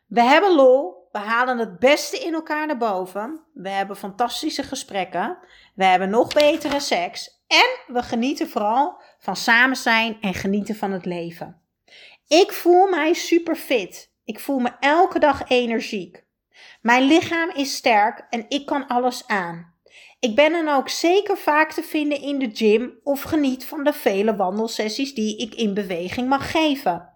We 0.07 0.21
hebben 0.21 0.55
lol, 0.55 1.07
we 1.11 1.17
halen 1.17 1.57
het 1.57 1.79
beste 1.79 2.17
in 2.17 2.33
elkaar 2.33 2.67
naar 2.67 2.77
boven. 2.77 3.39
We 3.53 3.69
hebben 3.69 3.95
fantastische 3.95 4.63
gesprekken. 4.63 5.37
We 5.75 5.85
hebben 5.85 6.09
nog 6.09 6.33
betere 6.33 6.79
seks. 6.79 7.43
En 7.47 7.93
we 7.93 8.03
genieten 8.03 8.49
vooral 8.49 9.01
van 9.19 9.35
samen 9.35 9.75
zijn 9.75 10.17
en 10.21 10.33
genieten 10.33 10.75
van 10.75 10.91
het 10.91 11.05
leven. 11.05 11.61
Ik 12.27 12.51
voel 12.51 12.89
mij 12.89 13.13
super 13.13 13.55
fit. 13.55 14.11
Ik 14.23 14.39
voel 14.39 14.59
me 14.59 14.71
elke 14.79 15.19
dag 15.19 15.49
energiek. 15.49 16.24
Mijn 16.81 17.03
lichaam 17.03 17.49
is 17.49 17.75
sterk 17.75 18.25
en 18.29 18.45
ik 18.47 18.65
kan 18.65 18.87
alles 18.87 19.27
aan. 19.27 19.73
Ik 20.19 20.35
ben 20.35 20.51
dan 20.51 20.67
ook 20.67 20.89
zeker 20.89 21.37
vaak 21.37 21.71
te 21.71 21.83
vinden 21.83 22.21
in 22.21 22.39
de 22.39 22.49
gym 22.53 22.99
of 23.03 23.21
geniet 23.21 23.65
van 23.65 23.83
de 23.83 23.93
vele 23.93 24.35
wandelsessies 24.35 25.13
die 25.13 25.37
ik 25.37 25.55
in 25.55 25.73
beweging 25.73 26.29
mag 26.29 26.51
geven. 26.51 27.09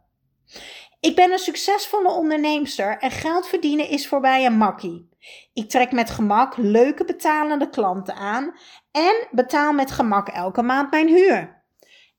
Ik 1.00 1.16
ben 1.16 1.32
een 1.32 1.40
succesvolle 1.40 2.12
onderneemster 2.12 2.98
en 2.98 3.12
geld 3.12 3.48
verdienen 3.48 3.90
is 3.90 4.08
voor 4.08 4.20
mij 4.20 4.46
een 4.46 4.58
makkie. 4.58 5.10
Ik 5.54 5.70
trek 5.70 5.92
met 5.92 6.10
gemak 6.10 6.58
leuke 6.58 7.06
betalende 7.06 7.70
klanten 7.70 8.16
aan 8.16 8.54
en 8.92 9.28
betaal 9.32 9.74
met 9.74 9.92
gemak 9.92 10.28
elke 10.28 10.62
maand 10.62 10.92
mijn 10.92 11.08
huur. 11.08 11.64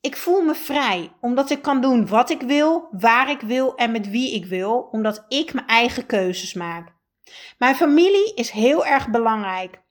Ik 0.01 0.17
voel 0.17 0.41
me 0.41 0.55
vrij 0.55 1.13
omdat 1.21 1.51
ik 1.51 1.63
kan 1.63 1.81
doen 1.81 2.07
wat 2.07 2.31
ik 2.31 2.41
wil, 2.41 2.89
waar 2.91 3.31
ik 3.31 3.41
wil 3.41 3.75
en 3.75 3.91
met 3.91 4.11
wie 4.11 4.35
ik 4.35 4.47
wil, 4.47 4.89
omdat 4.91 5.25
ik 5.29 5.55
mijn 5.55 5.67
eigen 5.67 6.07
keuzes 6.07 6.55
maak. 6.55 6.99
Mijn 7.59 7.77
familie 7.77 8.35
is 8.35 8.51
heel 8.51 8.87
erg 8.87 9.09
belangrijk 9.09 9.83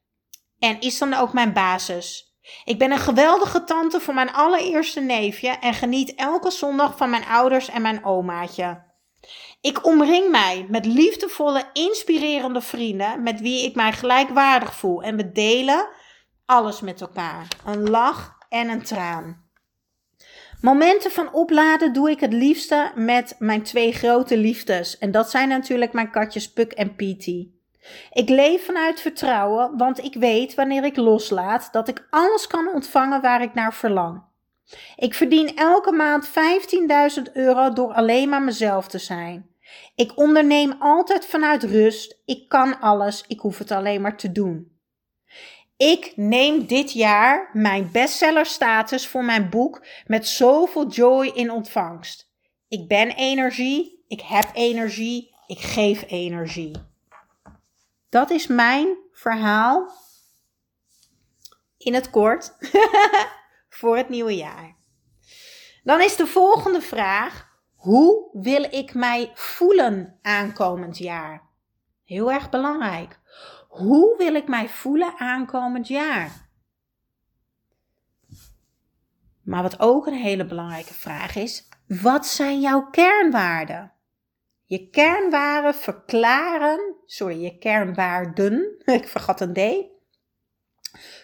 en 0.60 0.80
is 0.80 0.98
dan 0.98 1.14
ook 1.14 1.34
mijn 1.34 1.54
basis. 1.54 2.38
Ik 2.66 2.78
ben 2.78 2.92
een 2.92 3.00
geweldige 3.00 3.64
tante 3.64 4.00
voor 4.00 4.14
mijn 4.14 4.34
allereerste 4.34 5.00
neefje 5.00 5.50
en 5.50 5.74
geniet 5.74 6.16
elke 6.16 6.52
zondag 6.52 6.98
van 6.98 7.10
mijn 7.10 7.26
ouders 7.26 7.70
en 7.70 7.82
mijn 7.82 8.06
omaatje. 8.06 8.88
Ik 9.62 9.86
omring 9.86 10.30
mij 10.30 10.66
met 10.70 10.86
liefdevolle, 10.86 11.70
inspirerende 11.74 12.62
vrienden 12.62 13.24
met 13.24 13.42
wie 13.42 13.64
ik 13.64 13.76
mij 13.76 13.92
gelijkwaardig 13.92 14.76
voel 14.76 15.04
en 15.04 15.16
we 15.16 15.32
delen 15.32 15.90
alles 16.46 16.82
met 16.82 17.02
elkaar. 17.02 17.48
Een 17.66 17.90
lach 17.90 18.38
en 18.50 18.70
een 18.70 18.84
traan. 18.84 19.49
Momenten 20.62 21.12
van 21.12 21.34
opladen 21.34 21.94
doe 21.94 22.10
ik 22.10 22.20
het 22.20 22.34
liefste 22.34 22.92
met 22.96 23.36
mijn 23.38 23.64
twee 23.64 23.92
grote 23.92 24.38
liefdes. 24.38 24.98
En 24.98 25.12
dat 25.12 25.30
zijn 25.30 25.50
natuurlijk 25.50 25.94
mijn 25.94 26.12
katjes 26.12 26.52
Puk 26.52 26.72
en 26.72 26.96
Petey. 26.96 27.50
Ik 28.12 28.30
leef 28.30 28.66
vanuit 28.66 29.02
vertrouwen, 29.02 29.78
want 29.78 30.04
ik 30.04 30.14
weet 30.14 30.56
wanneer 30.56 30.84
ik 30.84 30.96
loslaat 30.96 31.70
dat 31.72 31.88
ik 31.88 32.08
alles 32.10 32.48
kan 32.48 32.68
ontvangen 32.74 33.22
waar 33.22 33.42
ik 33.42 33.54
naar 33.54 33.74
verlang. 33.74 34.22
Ik 34.96 35.14
verdien 35.14 35.56
elke 35.56 35.92
maand 35.92 36.30
15.000 37.28 37.34
euro 37.34 37.74
door 37.74 37.94
alleen 37.94 38.30
maar 38.30 38.44
mezelf 38.44 38.88
te 38.88 38.98
zijn. 38.98 39.50
Ik 39.96 40.18
onderneem 40.18 40.76
altijd 40.80 41.26
vanuit 41.26 41.64
rust. 41.64 42.22
Ik 42.26 42.50
kan 42.50 42.80
alles, 42.80 43.24
ik 43.28 43.40
hoef 43.40 43.58
het 43.58 43.72
alleen 43.72 44.02
maar 44.02 44.18
te 44.18 44.32
doen. 44.32 44.79
Ik 45.80 46.14
neem 46.16 46.66
dit 46.66 46.92
jaar 46.92 47.50
mijn 47.54 47.92
bestsellerstatus 47.92 49.08
voor 49.08 49.24
mijn 49.24 49.50
boek 49.50 49.86
met 50.06 50.28
zoveel 50.28 50.88
joy 50.88 51.28
in 51.28 51.52
ontvangst. 51.52 52.30
Ik 52.68 52.88
ben 52.88 53.10
energie, 53.10 54.04
ik 54.08 54.22
heb 54.22 54.50
energie, 54.54 55.36
ik 55.48 55.60
geef 55.60 56.04
energie. 56.08 56.76
Dat 58.10 58.30
is 58.30 58.48
mijn 58.48 58.98
verhaal 59.12 59.92
in 61.78 61.94
het 61.94 62.10
kort 62.10 62.54
voor 63.80 63.98
het 63.98 64.10
nieuwe 64.10 64.36
jaar. 64.36 64.76
Dan 65.84 66.02
is 66.02 66.16
de 66.16 66.28
volgende 66.28 66.82
vraag: 66.82 67.48
hoe 67.76 68.30
wil 68.32 68.64
ik 68.64 68.94
mij 68.94 69.32
voelen 69.34 70.20
aankomend 70.22 70.98
jaar? 70.98 71.48
Heel 72.04 72.32
erg 72.32 72.50
belangrijk. 72.50 73.20
Hoe 73.70 74.18
wil 74.18 74.36
ik 74.36 74.48
mij 74.48 74.70
voelen 74.70 75.14
aankomend 75.18 75.88
jaar? 75.88 76.50
Maar 79.44 79.62
wat 79.62 79.80
ook 79.80 80.08
een 80.08 80.14
hele 80.14 80.46
belangrijke 80.46 80.94
vraag 80.94 81.36
is: 81.36 81.68
wat 81.88 82.28
zijn 82.28 82.60
jouw 82.60 82.90
kernwaarden? 82.90 83.92
Je 84.64 84.90
kernwaarden 84.90 85.76
verklaren, 85.76 86.96
sorry, 87.06 87.44
je 87.44 87.58
kernwaarden, 87.58 88.76
ik 88.86 89.08
vergat 89.08 89.42
een 89.42 89.54
D, 89.54 89.86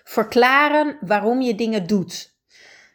verklaren 0.03 0.97
waarom 1.01 1.41
je 1.41 1.55
dingen 1.55 1.87
doet. 1.87 2.33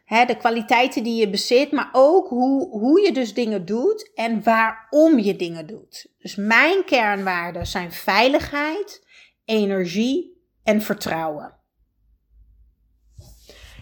de 0.07 0.37
kwaliteiten 0.38 1.02
die 1.02 1.21
je 1.21 1.30
bezit, 1.30 1.73
maar 1.73 1.88
ook 1.92 2.28
hoe, 2.28 2.69
hoe 2.69 3.00
je 3.00 3.12
dus 3.12 3.35
dingen 3.35 3.64
doet 3.64 4.11
en 4.14 4.42
waarom 4.42 5.19
je 5.19 5.37
dingen 5.37 5.66
doet. 5.66 6.07
Dus 6.19 6.37
mijn 6.37 6.85
kernwaarden 6.85 7.66
zijn 7.66 7.92
veiligheid, 7.92 9.07
energie 9.50 10.42
en 10.62 10.83
vertrouwen. 10.83 11.59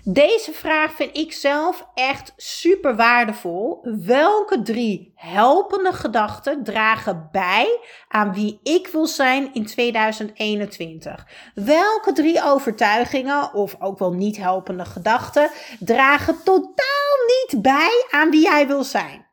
Deze 0.05 0.53
vraag 0.53 0.93
vind 0.93 1.17
ik 1.17 1.33
zelf 1.33 1.87
echt 1.95 2.33
super 2.37 2.97
waardevol. 2.97 3.79
Welke 4.05 4.63
drie 4.63 5.13
helpende 5.15 5.93
gedachten 5.93 6.65
dragen 6.65 7.29
bij 7.33 7.81
aan 8.09 8.33
wie 8.35 8.61
ik 8.63 8.87
wil 8.87 9.07
zijn 9.07 9.55
in 9.55 9.67
2021? 9.67 11.27
Welke 11.55 12.13
drie 12.13 12.45
overtuigingen, 12.45 13.55
of 13.55 13.77
ook 13.79 13.99
wel 13.99 14.13
niet 14.13 14.37
helpende 14.37 14.85
gedachten, 14.85 15.51
dragen 15.79 16.43
totaal 16.45 17.17
niet 17.27 17.63
bij 17.63 18.07
aan 18.11 18.31
wie 18.31 18.43
jij 18.43 18.67
wil 18.67 18.85
zijn? 18.85 19.27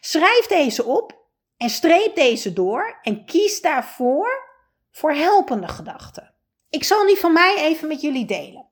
Schrijf 0.00 0.46
deze 0.46 0.84
op 0.84 1.26
en 1.56 1.70
streep 1.70 2.14
deze 2.14 2.52
door 2.52 2.98
en 3.02 3.24
kies 3.24 3.60
daarvoor 3.60 4.47
voor 4.98 5.12
helpende 5.12 5.68
gedachten. 5.68 6.34
Ik 6.70 6.84
zal 6.84 7.06
die 7.06 7.16
van 7.16 7.32
mij 7.32 7.56
even 7.58 7.88
met 7.88 8.00
jullie 8.00 8.26
delen. 8.26 8.66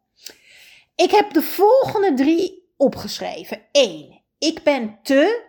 Ik 0.95 1.11
heb 1.11 1.33
de 1.33 1.43
volgende 1.43 2.15
drie 2.15 2.73
opgeschreven. 2.77 3.63
1. 3.73 4.23
Ik 4.39 4.63
ben 4.63 4.99
te. 5.03 5.45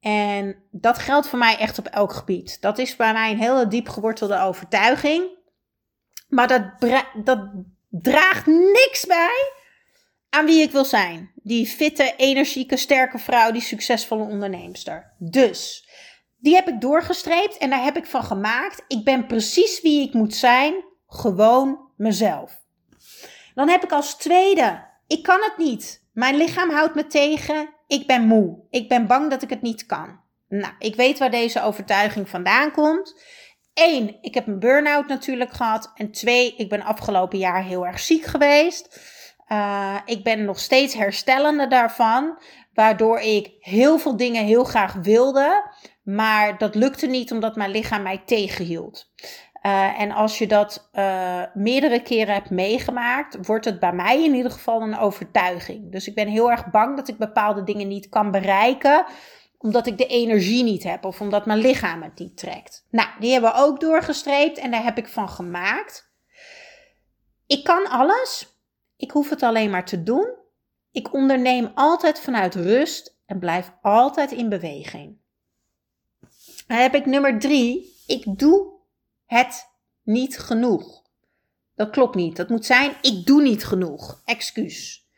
En 0.00 0.62
dat 0.70 0.98
geldt 0.98 1.28
voor 1.28 1.38
mij 1.38 1.56
echt 1.56 1.78
op 1.78 1.86
elk 1.86 2.12
gebied. 2.12 2.60
Dat 2.60 2.78
is 2.78 2.96
bij 2.96 3.12
mij 3.12 3.30
een 3.30 3.38
hele 3.38 3.66
diep 3.66 3.88
gewortelde 3.88 4.40
overtuiging. 4.40 5.28
Maar 6.28 6.48
dat, 6.48 6.62
dat 7.24 7.48
draagt 7.88 8.46
niks 8.46 9.06
bij 9.06 9.52
aan 10.30 10.46
wie 10.46 10.62
ik 10.62 10.70
wil 10.70 10.84
zijn. 10.84 11.32
Die 11.34 11.66
fitte, 11.66 12.14
energieke, 12.16 12.76
sterke 12.76 13.18
vrouw, 13.18 13.50
die 13.52 13.62
succesvolle 13.62 14.24
onderneemster. 14.24 15.12
Dus, 15.18 15.88
die 16.40 16.54
heb 16.54 16.68
ik 16.68 16.80
doorgestreept 16.80 17.58
en 17.58 17.70
daar 17.70 17.82
heb 17.82 17.96
ik 17.96 18.06
van 18.06 18.22
gemaakt. 18.22 18.84
Ik 18.88 19.04
ben 19.04 19.26
precies 19.26 19.80
wie 19.80 20.06
ik 20.06 20.12
moet 20.12 20.34
zijn. 20.34 20.84
Gewoon 21.06 21.78
mezelf. 21.96 22.60
Dan 23.54 23.68
heb 23.68 23.84
ik 23.84 23.92
als 23.92 24.16
tweede, 24.16 24.84
ik 25.06 25.22
kan 25.22 25.40
het 25.42 25.54
niet. 25.56 26.04
Mijn 26.12 26.36
lichaam 26.36 26.70
houdt 26.70 26.94
me 26.94 27.06
tegen. 27.06 27.68
Ik 27.86 28.06
ben 28.06 28.26
moe. 28.26 28.58
Ik 28.70 28.88
ben 28.88 29.06
bang 29.06 29.30
dat 29.30 29.42
ik 29.42 29.50
het 29.50 29.62
niet 29.62 29.86
kan. 29.86 30.20
Nou, 30.48 30.72
ik 30.78 30.96
weet 30.96 31.18
waar 31.18 31.30
deze 31.30 31.62
overtuiging 31.62 32.28
vandaan 32.28 32.72
komt. 32.72 33.22
Eén, 33.74 34.18
ik 34.20 34.34
heb 34.34 34.46
een 34.46 34.58
burn-out 34.58 35.06
natuurlijk 35.06 35.52
gehad. 35.52 35.92
En 35.94 36.10
twee, 36.10 36.54
ik 36.56 36.68
ben 36.68 36.82
afgelopen 36.82 37.38
jaar 37.38 37.64
heel 37.64 37.86
erg 37.86 38.00
ziek 38.00 38.24
geweest. 38.24 39.00
Uh, 39.48 39.96
ik 40.04 40.24
ben 40.24 40.44
nog 40.44 40.58
steeds 40.58 40.94
herstellende 40.94 41.66
daarvan. 41.66 42.38
Waardoor 42.74 43.20
ik 43.20 43.52
heel 43.58 43.98
veel 43.98 44.16
dingen 44.16 44.44
heel 44.44 44.64
graag 44.64 44.92
wilde. 44.92 45.70
Maar 46.14 46.58
dat 46.58 46.74
lukte 46.74 47.06
niet 47.06 47.32
omdat 47.32 47.56
mijn 47.56 47.70
lichaam 47.70 48.02
mij 48.02 48.22
tegenhield. 48.24 49.10
Uh, 49.62 50.00
en 50.00 50.10
als 50.10 50.38
je 50.38 50.46
dat 50.46 50.88
uh, 50.92 51.42
meerdere 51.54 52.02
keren 52.02 52.34
hebt 52.34 52.50
meegemaakt, 52.50 53.46
wordt 53.46 53.64
het 53.64 53.80
bij 53.80 53.92
mij 53.92 54.24
in 54.24 54.34
ieder 54.34 54.50
geval 54.50 54.82
een 54.82 54.98
overtuiging. 54.98 55.92
Dus 55.92 56.08
ik 56.08 56.14
ben 56.14 56.28
heel 56.28 56.50
erg 56.50 56.70
bang 56.70 56.96
dat 56.96 57.08
ik 57.08 57.18
bepaalde 57.18 57.64
dingen 57.64 57.88
niet 57.88 58.08
kan 58.08 58.30
bereiken, 58.30 59.04
omdat 59.58 59.86
ik 59.86 59.98
de 59.98 60.06
energie 60.06 60.62
niet 60.64 60.82
heb 60.82 61.04
of 61.04 61.20
omdat 61.20 61.46
mijn 61.46 61.58
lichaam 61.58 62.02
het 62.02 62.18
niet 62.18 62.36
trekt. 62.36 62.86
Nou, 62.90 63.08
die 63.18 63.32
hebben 63.32 63.52
we 63.52 63.58
ook 63.58 63.80
doorgestreept 63.80 64.58
en 64.58 64.70
daar 64.70 64.84
heb 64.84 64.98
ik 64.98 65.08
van 65.08 65.28
gemaakt. 65.28 66.12
Ik 67.46 67.64
kan 67.64 67.88
alles. 67.88 68.58
Ik 68.96 69.10
hoef 69.10 69.30
het 69.30 69.42
alleen 69.42 69.70
maar 69.70 69.84
te 69.84 70.02
doen. 70.02 70.34
Ik 70.92 71.12
onderneem 71.14 71.72
altijd 71.74 72.20
vanuit 72.20 72.54
rust 72.54 73.18
en 73.26 73.38
blijf 73.38 73.72
altijd 73.82 74.32
in 74.32 74.48
beweging. 74.48 75.19
Dan 76.70 76.78
heb 76.78 76.94
ik 76.94 77.06
nummer 77.06 77.38
drie. 77.38 77.94
Ik 78.06 78.38
doe 78.38 78.72
het 79.26 79.70
niet 80.02 80.38
genoeg. 80.38 81.02
Dat 81.74 81.90
klopt 81.90 82.14
niet. 82.14 82.36
Dat 82.36 82.48
moet 82.48 82.66
zijn, 82.66 82.94
ik 83.02 83.26
doe 83.26 83.42
niet 83.42 83.64
genoeg. 83.64 84.22
Excuus. 84.24 85.08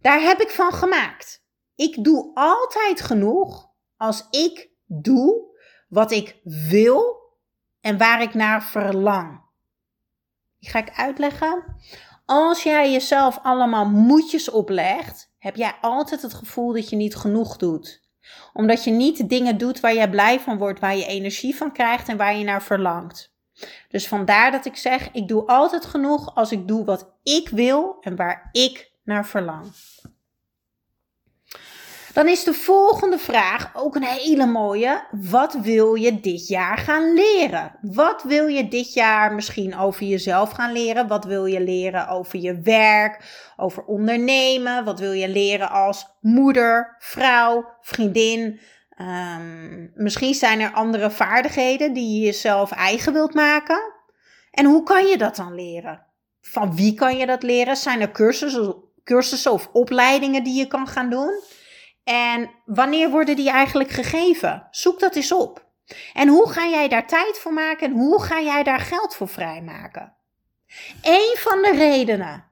Daar 0.00 0.20
heb 0.20 0.40
ik 0.40 0.50
van 0.50 0.72
gemaakt. 0.72 1.44
Ik 1.74 2.04
doe 2.04 2.30
altijd 2.34 3.00
genoeg 3.00 3.68
als 3.96 4.26
ik 4.30 4.68
doe 4.86 5.58
wat 5.88 6.10
ik 6.10 6.40
wil 6.42 7.16
en 7.80 7.98
waar 7.98 8.22
ik 8.22 8.34
naar 8.34 8.62
verlang. 8.62 9.40
Die 10.58 10.70
ga 10.70 10.78
ik 10.78 10.92
uitleggen. 10.96 11.76
Als 12.24 12.62
jij 12.62 12.92
jezelf 12.92 13.38
allemaal 13.42 13.86
moedjes 13.86 14.50
oplegt, 14.50 15.32
heb 15.38 15.56
jij 15.56 15.76
altijd 15.80 16.22
het 16.22 16.34
gevoel 16.34 16.72
dat 16.72 16.88
je 16.88 16.96
niet 16.96 17.16
genoeg 17.16 17.56
doet. 17.56 18.09
Omdat 18.52 18.84
je 18.84 18.90
niet 18.90 19.28
dingen 19.28 19.58
doet 19.58 19.80
waar 19.80 19.94
jij 19.94 20.10
blij 20.10 20.40
van 20.40 20.58
wordt, 20.58 20.80
waar 20.80 20.96
je 20.96 21.06
energie 21.06 21.56
van 21.56 21.72
krijgt 21.72 22.08
en 22.08 22.16
waar 22.16 22.36
je 22.36 22.44
naar 22.44 22.62
verlangt. 22.62 23.32
Dus 23.88 24.08
vandaar 24.08 24.50
dat 24.50 24.64
ik 24.64 24.76
zeg: 24.76 25.10
ik 25.12 25.28
doe 25.28 25.46
altijd 25.46 25.84
genoeg 25.84 26.34
als 26.34 26.52
ik 26.52 26.68
doe 26.68 26.84
wat 26.84 27.12
ik 27.22 27.48
wil 27.48 27.96
en 28.00 28.16
waar 28.16 28.48
ik 28.52 28.92
naar 29.04 29.26
verlang. 29.26 29.64
Dan 32.12 32.28
is 32.28 32.44
de 32.44 32.54
volgende 32.54 33.18
vraag 33.18 33.70
ook 33.74 33.94
een 33.94 34.04
hele 34.04 34.46
mooie. 34.46 35.04
Wat 35.10 35.54
wil 35.54 35.94
je 35.94 36.20
dit 36.20 36.48
jaar 36.48 36.78
gaan 36.78 37.14
leren? 37.14 37.72
Wat 37.80 38.22
wil 38.22 38.46
je 38.46 38.68
dit 38.68 38.92
jaar 38.92 39.32
misschien 39.32 39.78
over 39.78 40.06
jezelf 40.06 40.50
gaan 40.50 40.72
leren? 40.72 41.08
Wat 41.08 41.24
wil 41.24 41.46
je 41.46 41.60
leren 41.60 42.08
over 42.08 42.38
je 42.38 42.60
werk, 42.60 43.24
over 43.56 43.84
ondernemen? 43.84 44.84
Wat 44.84 45.00
wil 45.00 45.12
je 45.12 45.28
leren 45.28 45.70
als 45.70 46.06
moeder, 46.20 46.96
vrouw, 46.98 47.64
vriendin? 47.80 48.60
Ehm, 48.90 49.86
misschien 49.94 50.34
zijn 50.34 50.60
er 50.60 50.72
andere 50.72 51.10
vaardigheden 51.10 51.92
die 51.92 52.18
je 52.18 52.26
jezelf 52.26 52.70
eigen 52.70 53.12
wilt 53.12 53.34
maken. 53.34 53.92
En 54.50 54.64
hoe 54.64 54.82
kan 54.82 55.06
je 55.06 55.18
dat 55.18 55.36
dan 55.36 55.54
leren? 55.54 56.06
Van 56.40 56.76
wie 56.76 56.94
kan 56.94 57.16
je 57.16 57.26
dat 57.26 57.42
leren? 57.42 57.76
Zijn 57.76 58.00
er 58.00 58.10
cursussen, 58.10 58.74
cursussen 59.04 59.52
of 59.52 59.68
opleidingen 59.72 60.44
die 60.44 60.58
je 60.58 60.66
kan 60.66 60.86
gaan 60.86 61.10
doen? 61.10 61.58
En 62.10 62.50
wanneer 62.64 63.10
worden 63.10 63.36
die 63.36 63.50
eigenlijk 63.50 63.90
gegeven? 63.90 64.66
Zoek 64.70 65.00
dat 65.00 65.16
eens 65.16 65.32
op. 65.32 65.64
En 66.12 66.28
hoe 66.28 66.48
ga 66.48 66.66
jij 66.66 66.88
daar 66.88 67.06
tijd 67.06 67.38
voor 67.38 67.52
maken 67.52 67.86
en 67.86 67.92
hoe 67.92 68.22
ga 68.22 68.40
jij 68.40 68.62
daar 68.62 68.80
geld 68.80 69.14
voor 69.14 69.28
vrijmaken? 69.28 70.14
Een 71.02 71.34
van 71.36 71.62
de 71.62 71.72
redenen, 71.76 72.44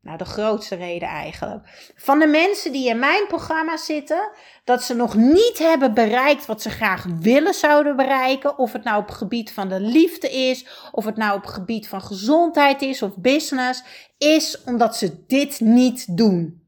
nou 0.00 0.18
de 0.18 0.24
grootste 0.24 0.74
reden 0.74 1.08
eigenlijk, 1.08 1.92
van 1.96 2.18
de 2.18 2.26
mensen 2.26 2.72
die 2.72 2.88
in 2.88 2.98
mijn 2.98 3.26
programma 3.26 3.76
zitten, 3.76 4.30
dat 4.64 4.82
ze 4.82 4.94
nog 4.94 5.14
niet 5.14 5.58
hebben 5.58 5.94
bereikt 5.94 6.46
wat 6.46 6.62
ze 6.62 6.70
graag 6.70 7.06
willen 7.20 7.54
zouden 7.54 7.96
bereiken, 7.96 8.58
of 8.58 8.72
het 8.72 8.84
nou 8.84 9.00
op 9.00 9.06
het 9.06 9.16
gebied 9.16 9.52
van 9.52 9.68
de 9.68 9.80
liefde 9.80 10.30
is, 10.30 10.66
of 10.92 11.04
het 11.04 11.16
nou 11.16 11.36
op 11.36 11.42
het 11.42 11.52
gebied 11.52 11.88
van 11.88 12.02
gezondheid 12.02 12.82
is 12.82 13.02
of 13.02 13.16
business, 13.16 13.82
is 14.18 14.64
omdat 14.64 14.96
ze 14.96 15.24
dit 15.26 15.60
niet 15.60 16.16
doen. 16.16 16.59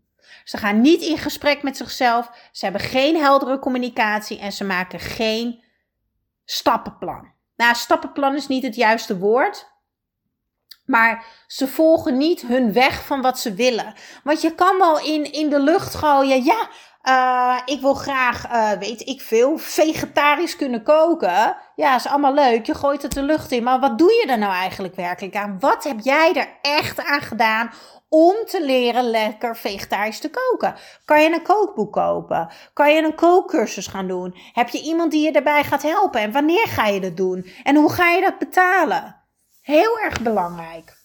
Ze 0.44 0.56
gaan 0.56 0.80
niet 0.80 1.02
in 1.02 1.18
gesprek 1.18 1.62
met 1.62 1.76
zichzelf. 1.76 2.30
Ze 2.52 2.64
hebben 2.64 2.82
geen 2.82 3.16
heldere 3.16 3.58
communicatie 3.58 4.38
en 4.38 4.52
ze 4.52 4.64
maken 4.64 5.00
geen 5.00 5.64
stappenplan. 6.44 7.32
Nou, 7.56 7.74
stappenplan 7.74 8.34
is 8.34 8.46
niet 8.46 8.62
het 8.62 8.74
juiste 8.74 9.18
woord. 9.18 9.70
Maar 10.84 11.24
ze 11.46 11.68
volgen 11.68 12.16
niet 12.16 12.40
hun 12.40 12.72
weg 12.72 13.04
van 13.04 13.20
wat 13.20 13.38
ze 13.38 13.54
willen. 13.54 13.94
Want 14.24 14.40
je 14.40 14.54
kan 14.54 14.78
wel 14.78 15.00
in, 15.00 15.32
in 15.32 15.50
de 15.50 15.60
lucht 15.60 15.94
gooien. 15.94 16.44
Ja, 16.44 16.68
uh, 17.02 17.74
ik 17.74 17.80
wil 17.80 17.94
graag, 17.94 18.50
uh, 18.50 18.70
weet 18.70 19.00
ik 19.00 19.20
veel, 19.20 19.58
vegetarisch 19.58 20.56
kunnen 20.56 20.82
koken. 20.82 21.56
Ja, 21.76 21.94
is 21.94 22.06
allemaal 22.06 22.34
leuk. 22.34 22.66
Je 22.66 22.74
gooit 22.74 23.02
het 23.02 23.12
de 23.12 23.22
lucht 23.22 23.50
in. 23.50 23.62
Maar 23.62 23.80
wat 23.80 23.98
doe 23.98 24.12
je 24.12 24.26
er 24.26 24.38
nou 24.38 24.52
eigenlijk 24.52 24.94
werkelijk 24.94 25.36
aan? 25.36 25.56
Wat 25.60 25.84
heb 25.84 26.00
jij 26.00 26.32
er 26.34 26.48
echt 26.62 27.04
aan 27.04 27.20
gedaan 27.20 27.72
om 28.14 28.34
te 28.46 28.64
leren 28.64 29.10
lekker 29.10 29.56
vegetarisch 29.56 30.18
te 30.18 30.30
koken? 30.30 30.74
Kan 31.04 31.22
je 31.22 31.32
een 31.32 31.42
kookboek 31.42 31.92
kopen? 31.92 32.48
Kan 32.72 32.94
je 32.94 33.02
een 33.02 33.14
kookcursus 33.14 33.86
gaan 33.86 34.08
doen? 34.08 34.34
Heb 34.52 34.68
je 34.68 34.82
iemand 34.82 35.10
die 35.10 35.24
je 35.24 35.32
daarbij 35.32 35.64
gaat 35.64 35.82
helpen? 35.82 36.20
En 36.20 36.32
wanneer 36.32 36.66
ga 36.66 36.86
je 36.86 37.00
dat 37.00 37.16
doen? 37.16 37.50
En 37.62 37.76
hoe 37.76 37.92
ga 37.92 38.10
je 38.10 38.20
dat 38.20 38.38
betalen? 38.38 39.16
Heel 39.60 39.98
erg 39.98 40.20
belangrijk. 40.20 40.96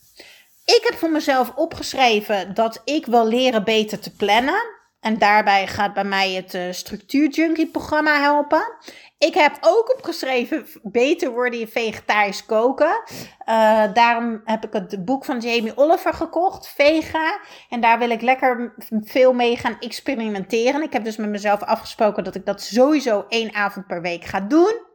Ik 0.65 0.82
heb 0.84 0.93
voor 0.98 1.10
mezelf 1.10 1.52
opgeschreven 1.56 2.54
dat 2.54 2.82
ik 2.84 3.06
wil 3.06 3.28
leren 3.28 3.63
beter 3.63 4.00
te 4.00 4.15
plannen. 4.15 4.76
En 5.00 5.17
daarbij 5.17 5.67
gaat 5.67 5.93
bij 5.93 6.04
mij 6.04 6.32
het 6.32 6.54
uh, 6.54 6.72
Structuur 6.72 7.30
Junkie 7.30 7.67
programma 7.67 8.20
helpen. 8.20 8.78
Ik 9.17 9.34
heb 9.34 9.58
ook 9.62 9.93
opgeschreven 9.95 10.65
beter 10.84 11.32
worden 11.32 11.60
je 11.60 11.67
vegetarisch 11.67 12.45
koken. 12.45 13.01
Uh, 13.49 13.93
daarom 13.93 14.41
heb 14.45 14.65
ik 14.65 14.73
het 14.73 15.06
boek 15.06 15.25
van 15.25 15.39
Jamie 15.39 15.77
Oliver 15.77 16.13
gekocht, 16.13 16.67
Vega. 16.67 17.39
En 17.69 17.82
daar 17.82 17.99
wil 17.99 18.10
ik 18.10 18.21
lekker 18.21 18.73
veel 19.03 19.34
mee 19.34 19.58
gaan 19.58 19.77
experimenteren. 19.80 20.82
Ik 20.82 20.93
heb 20.93 21.03
dus 21.03 21.17
met 21.17 21.30
mezelf 21.30 21.63
afgesproken 21.63 22.23
dat 22.23 22.36
ik 22.36 22.45
dat 22.45 22.62
sowieso 22.62 23.25
één 23.30 23.53
avond 23.53 23.88
per 23.88 24.01
week 24.01 24.23
ga 24.23 24.39
doen. 24.39 24.86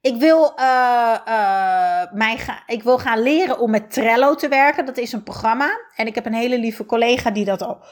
Ik 0.00 0.16
wil, 0.16 0.52
uh, 0.58 1.18
uh, 1.28 2.12
mij 2.12 2.36
ga, 2.36 2.62
ik 2.66 2.82
wil 2.82 2.98
gaan 2.98 3.22
leren 3.22 3.58
om 3.58 3.70
met 3.70 3.90
Trello 3.90 4.34
te 4.34 4.48
werken. 4.48 4.86
Dat 4.86 4.98
is 4.98 5.12
een 5.12 5.22
programma. 5.22 5.80
En 5.96 6.06
ik 6.06 6.14
heb 6.14 6.26
een 6.26 6.34
hele 6.34 6.58
lieve 6.58 6.86
collega 6.86 7.30
die 7.30 7.44
dat 7.44 7.62
al 7.62 7.84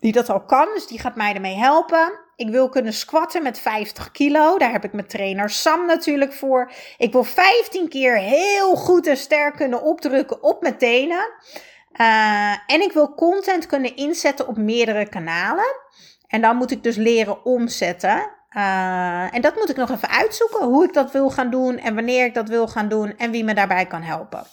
die 0.00 0.12
dat 0.12 0.28
al 0.28 0.44
kan. 0.44 0.68
Dus 0.74 0.86
die 0.86 0.98
gaat 0.98 1.16
mij 1.16 1.34
ermee 1.34 1.56
helpen. 1.56 2.21
Ik 2.42 2.48
wil 2.48 2.68
kunnen 2.68 2.92
squatten 2.92 3.42
met 3.42 3.58
50 3.58 4.10
kilo. 4.10 4.58
Daar 4.58 4.72
heb 4.72 4.84
ik 4.84 4.92
mijn 4.92 5.06
trainer 5.06 5.50
Sam 5.50 5.86
natuurlijk 5.86 6.32
voor. 6.32 6.72
Ik 6.98 7.12
wil 7.12 7.24
15 7.24 7.88
keer 7.88 8.16
heel 8.16 8.76
goed 8.76 9.06
en 9.06 9.16
sterk 9.16 9.56
kunnen 9.56 9.82
opdrukken 9.82 10.42
op 10.42 10.62
mijn 10.62 10.78
tenen. 10.78 11.30
Uh, 12.00 12.52
en 12.66 12.80
ik 12.82 12.92
wil 12.92 13.14
content 13.14 13.66
kunnen 13.66 13.96
inzetten 13.96 14.48
op 14.48 14.56
meerdere 14.56 15.08
kanalen. 15.08 15.76
En 16.26 16.40
dan 16.40 16.56
moet 16.56 16.70
ik 16.70 16.82
dus 16.82 16.96
leren 16.96 17.44
omzetten. 17.44 18.30
Uh, 18.56 19.34
en 19.34 19.40
dat 19.40 19.54
moet 19.54 19.70
ik 19.70 19.76
nog 19.76 19.90
even 19.90 20.10
uitzoeken. 20.10 20.64
Hoe 20.64 20.84
ik 20.84 20.92
dat 20.92 21.12
wil 21.12 21.30
gaan 21.30 21.50
doen 21.50 21.78
en 21.78 21.94
wanneer 21.94 22.24
ik 22.24 22.34
dat 22.34 22.48
wil 22.48 22.68
gaan 22.68 22.88
doen 22.88 23.16
en 23.16 23.30
wie 23.30 23.44
me 23.44 23.54
daarbij 23.54 23.86
kan 23.86 24.02
helpen. 24.02 24.46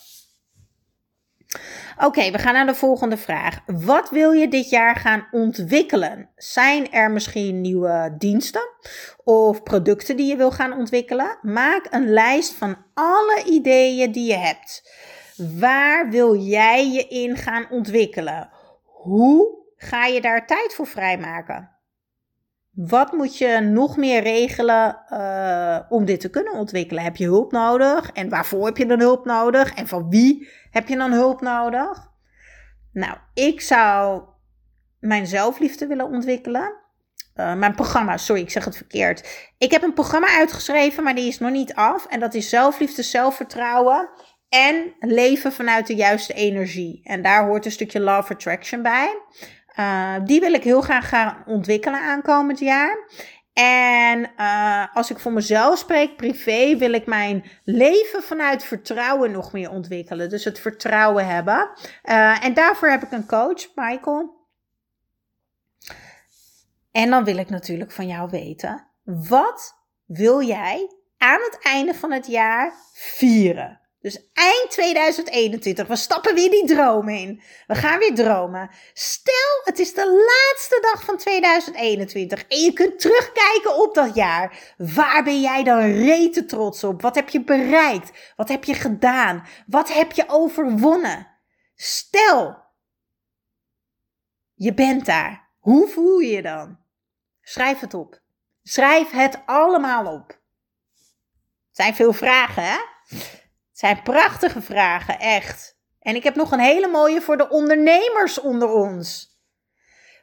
Oké, 2.06 2.32
we 2.32 2.38
gaan 2.38 2.54
naar 2.54 2.66
de 2.66 2.76
volgende 2.76 3.18
vraag. 3.18 3.60
Wat 3.66 4.10
wil 4.10 4.32
je 4.32 4.48
dit 4.48 4.70
jaar 4.70 4.96
gaan 4.96 5.28
ontwikkelen? 5.32 6.30
Zijn 6.36 6.92
er 6.92 7.12
misschien 7.12 7.62
nieuwe 7.62 8.16
diensten 8.18 8.70
of 9.24 9.64
producten 9.64 10.18
die 10.18 10.28
je 10.28 10.36
wil 10.36 10.52
gaan 10.52 10.74
ontwikkelen? 10.74 11.38
Maak 11.42 11.88
een 11.90 12.10
lijst 12.10 12.54
van 12.54 12.78
alle 12.94 13.44
ideeën 13.46 14.12
die 14.12 14.28
je 14.28 14.38
hebt. 14.38 14.92
Waar 15.60 16.10
wil 16.10 16.36
jij 16.36 16.92
je 16.92 17.08
in 17.08 17.36
gaan 17.36 17.68
ontwikkelen? 17.70 18.50
Hoe 18.84 19.58
ga 19.76 20.06
je 20.06 20.22
daar 20.22 20.48
tijd 20.48 20.74
voor 20.74 20.88
vrijmaken? 20.88 21.79
Wat 22.88 23.12
moet 23.12 23.38
je 23.38 23.60
nog 23.60 23.98
meer 23.98 24.22
regelen 24.22 25.02
uh, 25.14 25.80
om 25.90 26.06
dit 26.06 26.20
te 26.20 26.30
kunnen 26.30 26.54
ontwikkelen? 26.54 27.04
Heb 27.04 27.16
je 27.16 27.26
hulp 27.26 27.52
nodig? 27.52 28.12
En 28.12 28.30
waarvoor 28.30 28.66
heb 28.66 28.78
je 28.78 28.86
dan 28.86 29.00
hulp 29.00 29.26
nodig? 29.26 29.74
En 29.74 29.88
van 29.88 30.10
wie 30.10 30.50
heb 30.72 30.88
je 30.88 30.98
dan 30.98 31.12
hulp 31.12 31.42
nodig? 31.42 32.08
Nou, 32.94 33.18
ik 33.34 33.62
zou 33.62 34.24
mijn 35.00 35.28
zelfliefde 35.28 35.88
willen 35.88 36.06
ontwikkelen. 36.06 36.74
Uh, 37.36 37.54
mijn 37.56 37.76
programma, 37.76 38.18
sorry, 38.18 38.42
ik 38.42 38.50
zeg 38.50 38.66
het 38.66 38.76
verkeerd. 38.76 39.50
Ik 39.58 39.72
heb 39.72 39.84
een 39.84 39.94
programma 39.94 40.28
uitgeschreven, 40.38 41.04
maar 41.04 41.16
die 41.16 41.28
is 41.28 41.40
nog 41.40 41.52
niet 41.52 41.74
af. 41.74 42.06
En 42.06 42.20
dat 42.20 42.34
is 42.34 42.50
zelfliefde, 42.50 43.04
zelfvertrouwen 43.04 44.10
en 44.50 44.96
leven 45.00 45.52
vanuit 45.52 45.88
de 45.88 45.96
juiste 45.96 46.34
energie. 46.34 47.02
En 47.04 47.22
daar 47.22 47.46
hoort 47.46 47.66
een 47.66 47.72
stukje 47.72 48.00
love 48.00 48.34
attraction 48.34 48.82
bij. 48.82 49.22
Uh, 49.80 50.16
die 50.24 50.40
wil 50.40 50.54
ik 50.54 50.64
heel 50.64 50.82
graag 50.82 51.10
gaan 51.10 51.44
ontwikkelen 51.46 52.02
aankomend 52.02 52.60
jaar. 52.60 53.08
En 53.54 54.32
uh, 54.38 54.96
als 54.96 55.10
ik 55.12 55.20
voor 55.20 55.32
mezelf 55.32 55.78
spreek, 55.78 56.16
privé, 56.16 56.78
wil 56.78 56.94
ik 56.94 57.06
mijn 57.06 57.46
leven 57.64 58.24
vanuit 58.24 58.64
vertrouwen 58.64 59.32
nog 59.32 59.52
meer 59.52 59.70
ontwikkelen. 59.70 60.30
Dus 60.30 60.44
het 60.44 60.60
vertrouwen 60.60 61.28
hebben. 61.28 61.70
Uh, 62.04 62.46
en 62.46 62.54
daarvoor 62.54 62.90
heb 62.90 63.04
ik 63.04 63.12
een 63.12 63.26
coach, 63.26 63.68
Michael. 63.76 64.38
En 66.92 67.10
dan 67.10 67.24
wil 67.24 67.38
ik 67.38 67.50
natuurlijk 67.50 67.92
van 67.92 68.08
jou 68.08 68.30
weten: 68.30 68.88
wat 69.04 69.76
wil 70.06 70.42
jij 70.42 70.92
aan 71.18 71.40
het 71.42 71.58
einde 71.62 71.94
van 71.94 72.12
het 72.12 72.28
jaar 72.28 72.74
vieren? 72.94 73.80
Dus 74.02 74.30
eind 74.34 74.70
2021, 74.70 75.88
we 75.88 75.96
stappen 75.96 76.36
weer 76.36 76.50
die 76.50 76.66
droom 76.66 77.10
in. 77.10 77.42
We 77.68 77.76
gaan 77.76 78.00
weer 78.00 78.16
dromen. 78.16 78.70
Stel, 78.94 79.62
het 79.64 79.80
is 79.80 79.94
de 79.94 80.06
laatste 80.06 80.80
dag 80.82 81.04
van 81.04 81.18
2021 81.18 82.48
en 82.48 82.58
je 82.58 82.74
kunt 82.74 83.00
terugkijken 83.00 83.76
op 83.76 83.96
dat 83.96 84.16
jaar. 84.16 84.74
Waar 84.78 85.24
ben 85.24 85.42
jij 85.42 85.64
dan 85.64 85.80
rete 85.80 86.46
trots 86.46 86.84
op? 86.84 87.02
Wat 87.02 87.16
heb 87.16 87.30
je 87.30 87.44
bereikt? 87.44 88.34
Wat 88.36 88.50
heb 88.50 88.64
je 88.64 88.74
gedaan? 88.74 89.48
Wat 89.68 89.94
heb 89.94 90.12
je 90.12 90.24
overwonnen? 90.28 91.28
Stel, 91.76 92.58
je 94.54 94.74
bent 94.74 95.06
daar. 95.06 95.50
Hoe 95.60 95.88
voel 95.88 96.20
je 96.20 96.32
je 96.32 96.42
dan? 96.42 96.78
Schrijf 97.42 97.80
het 97.80 97.94
op. 97.94 98.22
Schrijf 98.64 99.12
het 99.12 99.42
allemaal 99.46 100.14
op. 100.14 100.28
Het 100.28 100.38
zijn 101.72 101.96
veel 101.96 102.14
vragen, 102.14 102.64
hè? 102.64 102.78
Zijn 103.80 104.02
prachtige 104.04 104.62
vragen, 104.62 105.20
echt. 105.20 105.78
En 106.00 106.16
ik 106.16 106.24
heb 106.24 106.36
nog 106.36 106.52
een 106.52 106.60
hele 106.60 106.88
mooie 106.88 107.22
voor 107.22 107.38
de 107.38 107.50
ondernemers 107.50 108.40
onder 108.40 108.70
ons. 108.70 109.38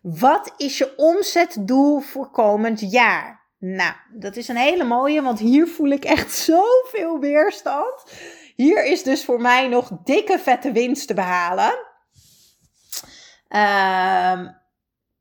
Wat 0.02 0.54
is 0.56 0.78
je 0.78 0.96
omzetdoel 0.96 2.00
voor 2.00 2.30
komend 2.30 2.90
jaar? 2.90 3.46
Nou, 3.58 3.92
dat 4.18 4.36
is 4.36 4.48
een 4.48 4.56
hele 4.56 4.84
mooie, 4.84 5.22
want 5.22 5.38
hier 5.38 5.68
voel 5.68 5.90
ik 5.90 6.04
echt 6.04 6.34
zoveel 6.52 7.18
weerstand. 7.18 8.12
Hier 8.56 8.84
is 8.84 9.02
dus 9.02 9.24
voor 9.24 9.40
mij 9.40 9.68
nog 9.68 9.90
dikke 10.04 10.38
vette 10.38 10.72
winst 10.72 11.06
te 11.06 11.14
behalen. 11.14 11.74
Ehm 13.48 14.48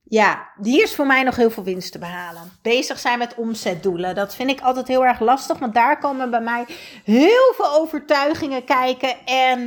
ja, 0.07 0.49
hier 0.61 0.83
is 0.83 0.95
voor 0.95 1.05
mij 1.05 1.23
nog 1.23 1.35
heel 1.35 1.51
veel 1.51 1.63
winst 1.63 1.91
te 1.91 1.99
behalen. 1.99 2.51
Bezig 2.61 2.99
zijn 2.99 3.19
met 3.19 3.35
omzetdoelen. 3.35 4.15
Dat 4.15 4.35
vind 4.35 4.49
ik 4.49 4.61
altijd 4.61 4.87
heel 4.87 5.05
erg 5.05 5.19
lastig. 5.19 5.57
Want 5.57 5.73
daar 5.73 5.99
komen 5.99 6.29
bij 6.29 6.41
mij 6.41 6.65
heel 7.03 7.53
veel 7.55 7.71
overtuigingen 7.71 8.63
kijken. 8.63 9.25
En 9.25 9.59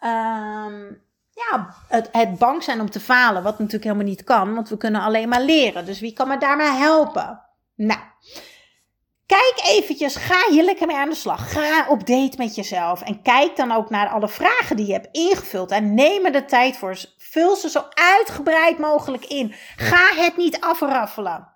um, 0.00 1.02
ja, 1.30 1.74
het, 1.88 2.08
het 2.12 2.38
bang 2.38 2.62
zijn 2.62 2.80
om 2.80 2.90
te 2.90 3.00
falen. 3.00 3.42
Wat 3.42 3.58
natuurlijk 3.58 3.84
helemaal 3.84 4.06
niet 4.06 4.24
kan. 4.24 4.54
Want 4.54 4.68
we 4.68 4.76
kunnen 4.76 5.00
alleen 5.00 5.28
maar 5.28 5.42
leren. 5.42 5.84
Dus 5.84 6.00
wie 6.00 6.12
kan 6.12 6.28
me 6.28 6.38
daarmee 6.38 6.70
helpen? 6.70 7.40
Nou, 7.74 8.00
Kijk 9.26 9.60
eventjes, 9.64 10.16
ga 10.16 10.50
hier 10.50 10.64
lekker 10.64 10.86
mee 10.86 10.96
aan 10.96 11.08
de 11.08 11.14
slag. 11.14 11.52
Ga 11.52 11.88
op 11.88 12.06
date 12.06 12.36
met 12.36 12.54
jezelf. 12.54 13.02
En 13.02 13.22
kijk 13.22 13.56
dan 13.56 13.72
ook 13.72 13.90
naar 13.90 14.08
alle 14.08 14.28
vragen 14.28 14.76
die 14.76 14.86
je 14.86 14.92
hebt 14.92 15.08
ingevuld. 15.12 15.70
En 15.70 15.94
neem 15.94 16.24
er 16.24 16.32
de 16.32 16.44
tijd 16.44 16.76
voor. 16.76 16.96
Vul 17.36 17.56
ze 17.56 17.70
zo 17.70 17.84
uitgebreid 17.94 18.78
mogelijk 18.78 19.24
in. 19.24 19.54
Ga 19.76 20.14
het 20.14 20.36
niet 20.36 20.60
afraffelen. 20.60 21.48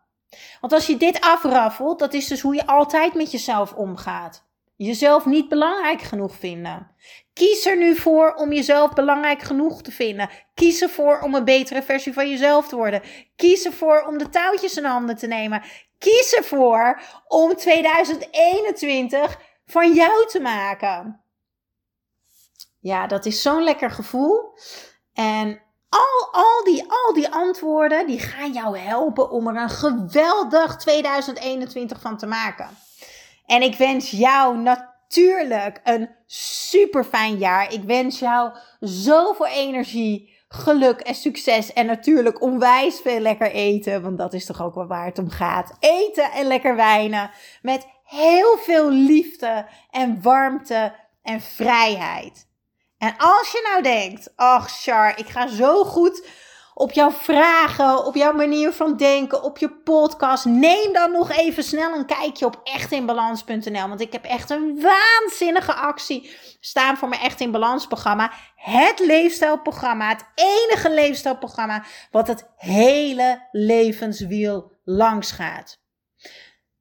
Want 0.60 0.72
als 0.72 0.86
je 0.86 0.96
dit 0.96 1.20
afraffelt, 1.20 1.98
dat 1.98 2.14
is 2.14 2.26
dus 2.26 2.40
hoe 2.40 2.54
je 2.54 2.66
altijd 2.66 3.14
met 3.14 3.30
jezelf 3.30 3.72
omgaat. 3.72 4.48
Jezelf 4.76 5.24
niet 5.24 5.48
belangrijk 5.48 6.02
genoeg 6.02 6.36
vinden. 6.36 6.90
Kies 7.32 7.66
er 7.66 7.76
nu 7.76 7.96
voor 7.96 8.34
om 8.34 8.52
jezelf 8.52 8.92
belangrijk 8.92 9.42
genoeg 9.42 9.82
te 9.82 9.92
vinden. 9.92 10.30
Kies 10.54 10.82
ervoor 10.82 11.20
om 11.20 11.34
een 11.34 11.44
betere 11.44 11.82
versie 11.82 12.12
van 12.12 12.30
jezelf 12.30 12.68
te 12.68 12.76
worden. 12.76 13.02
Kies 13.36 13.64
ervoor 13.64 14.04
om 14.06 14.18
de 14.18 14.28
touwtjes 14.28 14.76
in 14.76 14.84
handen 14.84 15.16
te 15.16 15.26
nemen. 15.26 15.62
Kies 15.98 16.34
ervoor 16.34 17.02
om 17.28 17.56
2021 17.56 19.40
van 19.66 19.92
jou 19.92 20.26
te 20.26 20.40
maken. 20.40 21.20
Ja, 22.80 23.06
dat 23.06 23.26
is 23.26 23.42
zo'n 23.42 23.62
lekker 23.62 23.90
gevoel. 23.90 24.58
En 25.12 25.68
al, 25.90 26.28
al, 26.32 26.64
die, 26.64 26.84
al 26.88 27.12
die 27.12 27.30
antwoorden, 27.30 28.06
die 28.06 28.18
gaan 28.18 28.52
jou 28.52 28.78
helpen 28.78 29.30
om 29.30 29.46
er 29.46 29.56
een 29.56 29.70
geweldig 29.70 30.76
2021 30.76 32.00
van 32.00 32.16
te 32.16 32.26
maken. 32.26 32.68
En 33.46 33.62
ik 33.62 33.76
wens 33.76 34.10
jou 34.10 34.58
natuurlijk 34.58 35.80
een 35.84 36.10
super 36.26 37.04
fijn 37.04 37.38
jaar. 37.38 37.72
Ik 37.72 37.82
wens 37.82 38.18
jou 38.18 38.52
zoveel 38.80 39.46
energie, 39.46 40.38
geluk 40.48 41.00
en 41.00 41.14
succes. 41.14 41.72
En 41.72 41.86
natuurlijk 41.86 42.42
onwijs 42.42 43.00
veel 43.00 43.20
lekker 43.20 43.50
eten. 43.50 44.02
Want 44.02 44.18
dat 44.18 44.32
is 44.32 44.46
toch 44.46 44.62
ook 44.62 44.74
wel 44.74 44.86
waar 44.86 45.06
het 45.06 45.18
om 45.18 45.30
gaat. 45.30 45.76
Eten 45.78 46.32
en 46.32 46.46
lekker 46.46 46.76
wijnen. 46.76 47.30
Met 47.62 47.86
heel 48.04 48.56
veel 48.58 48.90
liefde 48.90 49.66
en 49.90 50.22
warmte 50.22 50.92
en 51.22 51.40
vrijheid. 51.40 52.48
En 53.00 53.14
als 53.18 53.52
je 53.52 53.68
nou 53.70 53.82
denkt, 53.82 54.32
ach 54.36 54.80
Char, 54.82 55.18
ik 55.18 55.28
ga 55.28 55.46
zo 55.46 55.84
goed 55.84 56.26
op 56.74 56.92
jouw 56.92 57.10
vragen, 57.10 58.04
op 58.04 58.14
jouw 58.14 58.32
manier 58.32 58.72
van 58.72 58.96
denken, 58.96 59.42
op 59.42 59.58
je 59.58 59.70
podcast. 59.70 60.44
Neem 60.44 60.92
dan 60.92 61.12
nog 61.12 61.30
even 61.30 61.62
snel 61.62 61.94
een 61.94 62.06
kijkje 62.06 62.46
op 62.46 62.60
echtinbalans.nl. 62.64 63.88
Want 63.88 64.00
ik 64.00 64.12
heb 64.12 64.24
echt 64.24 64.50
een 64.50 64.80
waanzinnige 64.80 65.74
actie 65.74 66.36
staan 66.60 66.96
voor 66.96 67.08
mijn 67.08 67.20
Echt 67.20 67.40
in 67.40 67.50
Balans 67.50 67.86
programma. 67.86 68.32
Het 68.54 68.98
leefstijlprogramma, 68.98 70.08
het 70.08 70.24
enige 70.34 70.90
leefstijlprogramma 70.90 71.84
wat 72.10 72.26
het 72.26 72.50
hele 72.56 73.48
levenswiel 73.52 74.72
langs 74.84 75.32
gaat. 75.32 75.78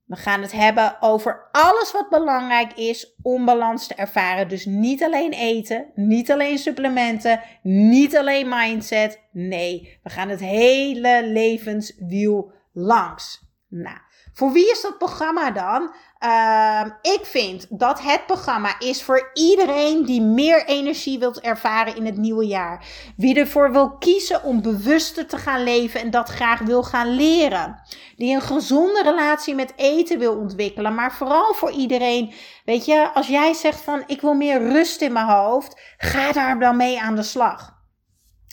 We 0.10 0.16
gaan 0.16 0.42
het 0.42 0.52
hebben 0.52 1.02
over 1.02 1.48
alles 1.52 1.92
wat 1.92 2.10
belangrijk 2.10 2.74
is 2.74 3.16
om 3.22 3.46
balans 3.46 3.88
te 3.88 3.94
ervaren. 3.94 4.48
Dus 4.48 4.66
niet 4.66 5.04
alleen 5.04 5.32
eten, 5.32 5.92
niet 5.96 6.32
alleen 6.32 6.58
supplementen, 6.58 7.42
niet 7.62 8.18
alleen 8.18 8.50
mindset. 8.50 9.22
Nee, 9.32 10.00
we 10.04 10.10
gaan 10.10 10.30
het 10.30 10.40
hele 10.40 11.22
levenswiel 11.26 12.52
langs. 12.74 13.42
Nou, 13.68 13.98
voor 14.34 14.52
wie 14.52 14.72
is 14.72 14.82
dat 14.82 14.98
programma 14.98 15.52
dan? 15.52 15.94
Uh, 16.26 16.86
ik 17.02 17.20
vind 17.24 17.66
dat 17.70 18.02
het 18.02 18.26
programma 18.26 18.80
is 18.80 19.04
voor 19.04 19.30
iedereen 19.34 20.06
die 20.06 20.22
meer 20.22 20.66
energie 20.66 21.20
wilt 21.20 21.40
ervaren 21.40 21.96
in 21.96 22.06
het 22.06 22.18
nieuwe 22.18 22.46
jaar. 22.46 22.86
Wie 23.18 23.40
ervoor 23.40 23.72
wil 23.72 23.98
kiezen 23.98 24.44
om 24.44 24.62
bewuster 24.62 25.28
te 25.28 25.38
gaan 25.38 25.64
leven 25.64 26.02
en 26.02 26.12
dat 26.12 26.30
graag 26.30 26.60
wil 26.60 26.84
gaan 26.84 27.16
leren. 27.16 27.82
Die 28.16 28.36
een 28.36 28.42
gezonde 28.42 29.04
relatie 29.04 29.56
met 29.56 29.74
eten 29.76 30.20
wil 30.20 30.36
ontwikkelen. 30.36 30.96
Maar 30.96 31.14
vooral 31.14 31.54
voor 31.54 31.72
iedereen, 31.72 32.34
weet 32.66 32.86
je, 32.86 33.10
als 33.14 33.28
jij 33.28 33.54
zegt 33.54 33.82
van 33.82 34.04
ik 34.08 34.22
wil 34.22 34.34
meer 34.34 34.62
rust 34.62 35.02
in 35.02 35.14
mijn 35.14 35.28
hoofd, 35.28 35.80
ga 35.98 36.32
daar 36.32 36.60
dan 36.60 36.78
mee 36.78 37.02
aan 37.02 37.16
de 37.16 37.24
slag 37.24 37.79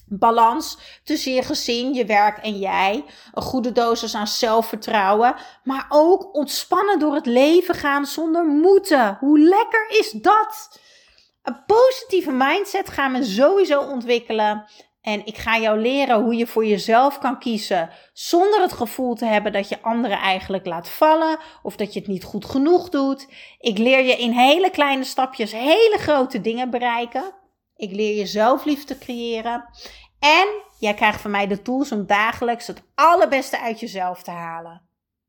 balans 0.08 0.78
tussen 1.04 1.32
je 1.32 1.42
gezin, 1.42 1.94
je 1.94 2.04
werk 2.04 2.38
en 2.38 2.58
jij. 2.58 3.04
Een 3.32 3.42
goede 3.42 3.72
dosis 3.72 4.14
aan 4.14 4.26
zelfvertrouwen. 4.26 5.34
Maar 5.64 5.86
ook 5.88 6.34
ontspannen 6.34 6.98
door 6.98 7.14
het 7.14 7.26
leven 7.26 7.74
gaan 7.74 8.06
zonder 8.06 8.44
moeten. 8.44 9.16
Hoe 9.20 9.38
lekker 9.38 9.86
is 9.88 10.10
dat? 10.10 10.80
Een 11.42 11.64
positieve 11.66 12.32
mindset 12.32 12.88
gaan 12.88 13.12
we 13.12 13.24
sowieso 13.24 13.80
ontwikkelen. 13.80 14.64
En 15.06 15.26
ik 15.26 15.36
ga 15.36 15.58
jou 15.58 15.80
leren 15.80 16.22
hoe 16.22 16.34
je 16.34 16.46
voor 16.46 16.66
jezelf 16.66 17.18
kan 17.18 17.38
kiezen 17.38 17.90
zonder 18.12 18.60
het 18.60 18.72
gevoel 18.72 19.14
te 19.14 19.24
hebben 19.24 19.52
dat 19.52 19.68
je 19.68 19.82
anderen 19.82 20.18
eigenlijk 20.18 20.66
laat 20.66 20.88
vallen 20.88 21.38
of 21.62 21.76
dat 21.76 21.92
je 21.92 21.98
het 21.98 22.08
niet 22.08 22.24
goed 22.24 22.44
genoeg 22.44 22.88
doet. 22.88 23.28
Ik 23.60 23.78
leer 23.78 24.04
je 24.04 24.16
in 24.16 24.30
hele 24.30 24.70
kleine 24.70 25.04
stapjes 25.04 25.52
hele 25.52 25.96
grote 25.98 26.40
dingen 26.40 26.70
bereiken. 26.70 27.34
Ik 27.76 27.92
leer 27.92 28.16
je 28.16 28.26
zelfliefde 28.26 28.98
creëren. 28.98 29.64
En 30.18 30.48
jij 30.78 30.94
krijgt 30.94 31.20
van 31.20 31.30
mij 31.30 31.46
de 31.46 31.62
tools 31.62 31.92
om 31.92 32.06
dagelijks 32.06 32.66
het 32.66 32.82
allerbeste 32.94 33.60
uit 33.60 33.80
jezelf 33.80 34.22
te 34.22 34.30
halen. 34.30 34.82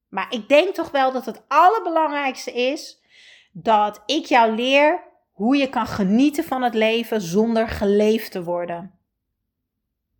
Maar 0.09 0.27
ik 0.29 0.47
denk 0.47 0.75
toch 0.75 0.91
wel 0.91 1.11
dat 1.11 1.25
het 1.25 1.43
allerbelangrijkste 1.47 2.53
is 2.53 3.03
dat 3.51 4.03
ik 4.05 4.25
jou 4.25 4.55
leer 4.55 5.03
hoe 5.31 5.57
je 5.57 5.69
kan 5.69 5.87
genieten 5.87 6.43
van 6.43 6.61
het 6.61 6.73
leven 6.73 7.21
zonder 7.21 7.67
geleefd 7.67 8.31
te 8.31 8.43
worden. 8.43 8.96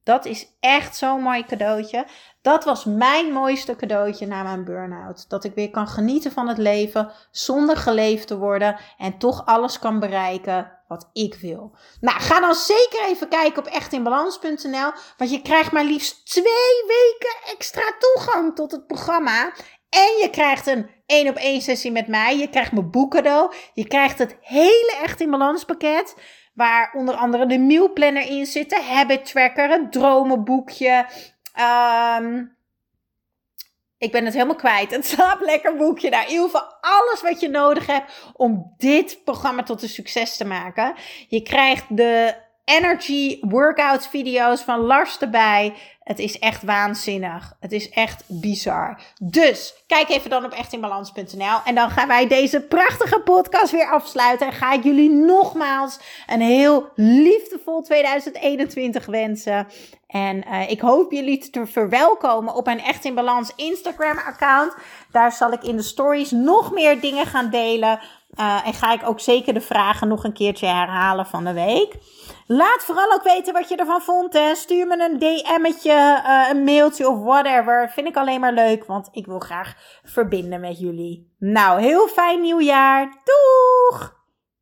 Dat 0.08 0.26
is 0.26 0.48
echt 0.60 0.96
zo'n 0.96 1.22
mooi 1.22 1.46
cadeautje. 1.46 2.06
Dat 2.41 2.63
was 2.63 2.86
mijn 2.86 3.32
mooiste 3.32 3.76
cadeautje 3.76 4.28
na 4.28 4.43
mijn 4.43 4.63
burn-out. 4.63 5.30
Dat 5.30 5.43
ik 5.43 5.56
weer 5.56 5.70
kan 5.70 5.88
genieten 5.88 6.32
van 6.32 6.48
het 6.48 6.58
leven 6.58 7.12
zonder 7.32 7.78
geleefd 7.78 8.28
te 8.28 8.38
worden 8.38 8.80
en 8.98 9.17
toch 9.17 9.46
alles 9.46 9.80
kan 9.80 10.00
bereiken 10.00 10.72
wat 10.88 11.10
ik 11.13 11.36
wil. 11.36 11.78
Nou, 12.00 12.20
ga 12.20 12.39
dan 12.39 12.56
zeker 12.56 13.06
even 13.06 13.28
kijken 13.28 13.65
op 13.65 13.72
echtinbalans.nl, 13.72 14.91
want 15.17 15.32
je 15.32 15.41
krijgt 15.41 15.72
maar 15.72 15.84
liefst 15.84 16.30
twee 16.30 16.84
weken 16.88 17.54
extra 17.54 17.93
toegang 18.00 18.56
tot 18.56 18.72
het 18.72 18.88
programma. 18.88 19.54
En 19.89 20.17
je 20.22 20.28
krijgt 20.32 20.67
een 20.67 20.89
1 21.06 21.30
op 21.30 21.36
1 21.36 21.62
sessie 21.62 21.91
met 21.91 22.08
mij. 22.08 22.38
Je 22.38 22.50
krijgt 22.50 22.72
mijn 22.72 22.91
boek 22.91 23.12
cadeau. 23.12 23.54
Je 23.74 23.88
krijgt 23.88 24.20
het 24.20 24.38
hele 24.41 24.98
Echt 25.02 25.22
in 25.22 25.30
Balans 25.30 25.63
pakket. 25.63 26.15
Waar 26.58 26.91
onder 26.93 27.15
andere 27.15 27.46
de 27.46 27.58
mealplanner 27.58 28.30
in 28.30 28.46
zit, 28.46 28.70
de 28.70 28.82
habit 28.82 29.26
tracker, 29.26 29.70
het 29.70 29.91
dromenboekje. 29.91 31.06
Um, 32.20 32.56
ik 33.98 34.12
ben 34.12 34.26
het 34.26 34.34
helemaal 34.34 34.56
kwijt. 34.56 34.91
Het 34.91 35.06
slaap 35.15 35.41
lekker 35.41 35.76
boekje. 35.76 36.10
Daar 36.10 36.24
in 36.24 36.30
ieder 36.30 36.46
geval 36.46 36.74
alles 36.82 37.22
wat 37.22 37.39
je 37.39 37.50
nodig 37.50 37.86
hebt 37.86 38.32
om 38.34 38.74
dit 38.78 39.22
programma 39.24 39.63
tot 39.63 39.82
een 39.82 39.89
succes 39.89 40.38
te 40.38 40.46
maken. 40.46 40.96
Je 41.28 41.41
krijgt 41.41 41.98
de 41.98 42.36
energy 42.67 43.38
workout 43.41 44.08
video's 44.08 44.62
van 44.62 44.80
Lars 44.80 45.17
erbij. 45.17 45.73
Het 46.03 46.19
is 46.19 46.39
echt 46.39 46.63
waanzinnig. 46.63 47.53
Het 47.60 47.71
is 47.71 47.89
echt 47.89 48.23
bizar. 48.27 49.01
Dus 49.21 49.84
kijk 49.88 50.10
even 50.10 50.30
dan 50.30 50.45
op 50.45 50.51
echtinbalans.nl. 50.51 51.58
En 51.65 51.75
dan 51.75 51.89
gaan 51.89 52.08
wij 52.08 52.27
deze 52.27 52.62
prachtige 52.62 53.19
podcast 53.19 53.71
weer 53.71 53.89
afsluiten. 53.89 54.47
En 54.47 54.53
ga 54.53 54.73
ik 54.73 54.84
jullie 54.84 55.10
nogmaals 55.10 55.99
een 56.27 56.41
heel 56.41 56.89
liefdevol 56.95 57.82
2021 57.82 59.06
wensen. 59.06 59.67
En 60.08 60.43
uh, 60.47 60.69
ik 60.69 60.80
hoop 60.80 61.12
jullie 61.12 61.49
te 61.49 61.65
verwelkomen 61.65 62.53
op 62.53 62.65
mijn 62.65 62.80
Echt 62.80 63.06
in 63.06 63.15
Balans 63.15 63.51
Instagram 63.56 64.17
account. 64.17 64.73
Daar 65.12 65.32
zal 65.32 65.51
ik 65.51 65.63
in 65.63 65.75
de 65.75 65.82
stories 65.82 66.32
nog 66.32 66.71
meer 66.71 67.01
dingen 67.01 67.25
gaan 67.25 67.49
delen 67.49 67.99
en 68.38 68.73
ga 68.73 68.93
ik 68.93 69.08
ook 69.08 69.19
zeker 69.19 69.54
de 69.54 69.62
vragen 69.62 70.08
nog 70.08 70.23
een 70.23 70.34
keertje 70.34 70.67
herhalen 70.67 71.26
van 71.26 71.43
de 71.43 71.54
week. 71.54 71.95
Laat 72.47 72.84
vooral 72.84 73.13
ook 73.13 73.23
weten 73.23 73.54
wat 73.54 73.69
je 73.69 73.76
ervan 73.76 74.02
vond. 74.02 74.34
Hè. 74.34 74.56
Stuur 74.56 74.88
me 74.88 75.10
een 75.10 75.19
DM'tje, 75.19 76.21
uh, 76.26 76.50
een 76.50 76.63
mailtje 76.63 77.10
of 77.10 77.19
whatever. 77.19 77.89
Vind 77.89 78.08
ik 78.08 78.17
alleen 78.17 78.39
maar 78.39 78.54
leuk, 78.54 78.86
want 78.86 79.10
ik 79.12 79.26
wil 79.26 79.39
graag 79.39 79.73
verbinden 80.04 80.60
met 80.60 80.80
jullie. 80.80 81.36
Nou, 81.39 81.82
heel 81.82 82.08
fijn 82.08 82.41
nieuwjaar. 82.41 83.21
Doei! 83.23 84.16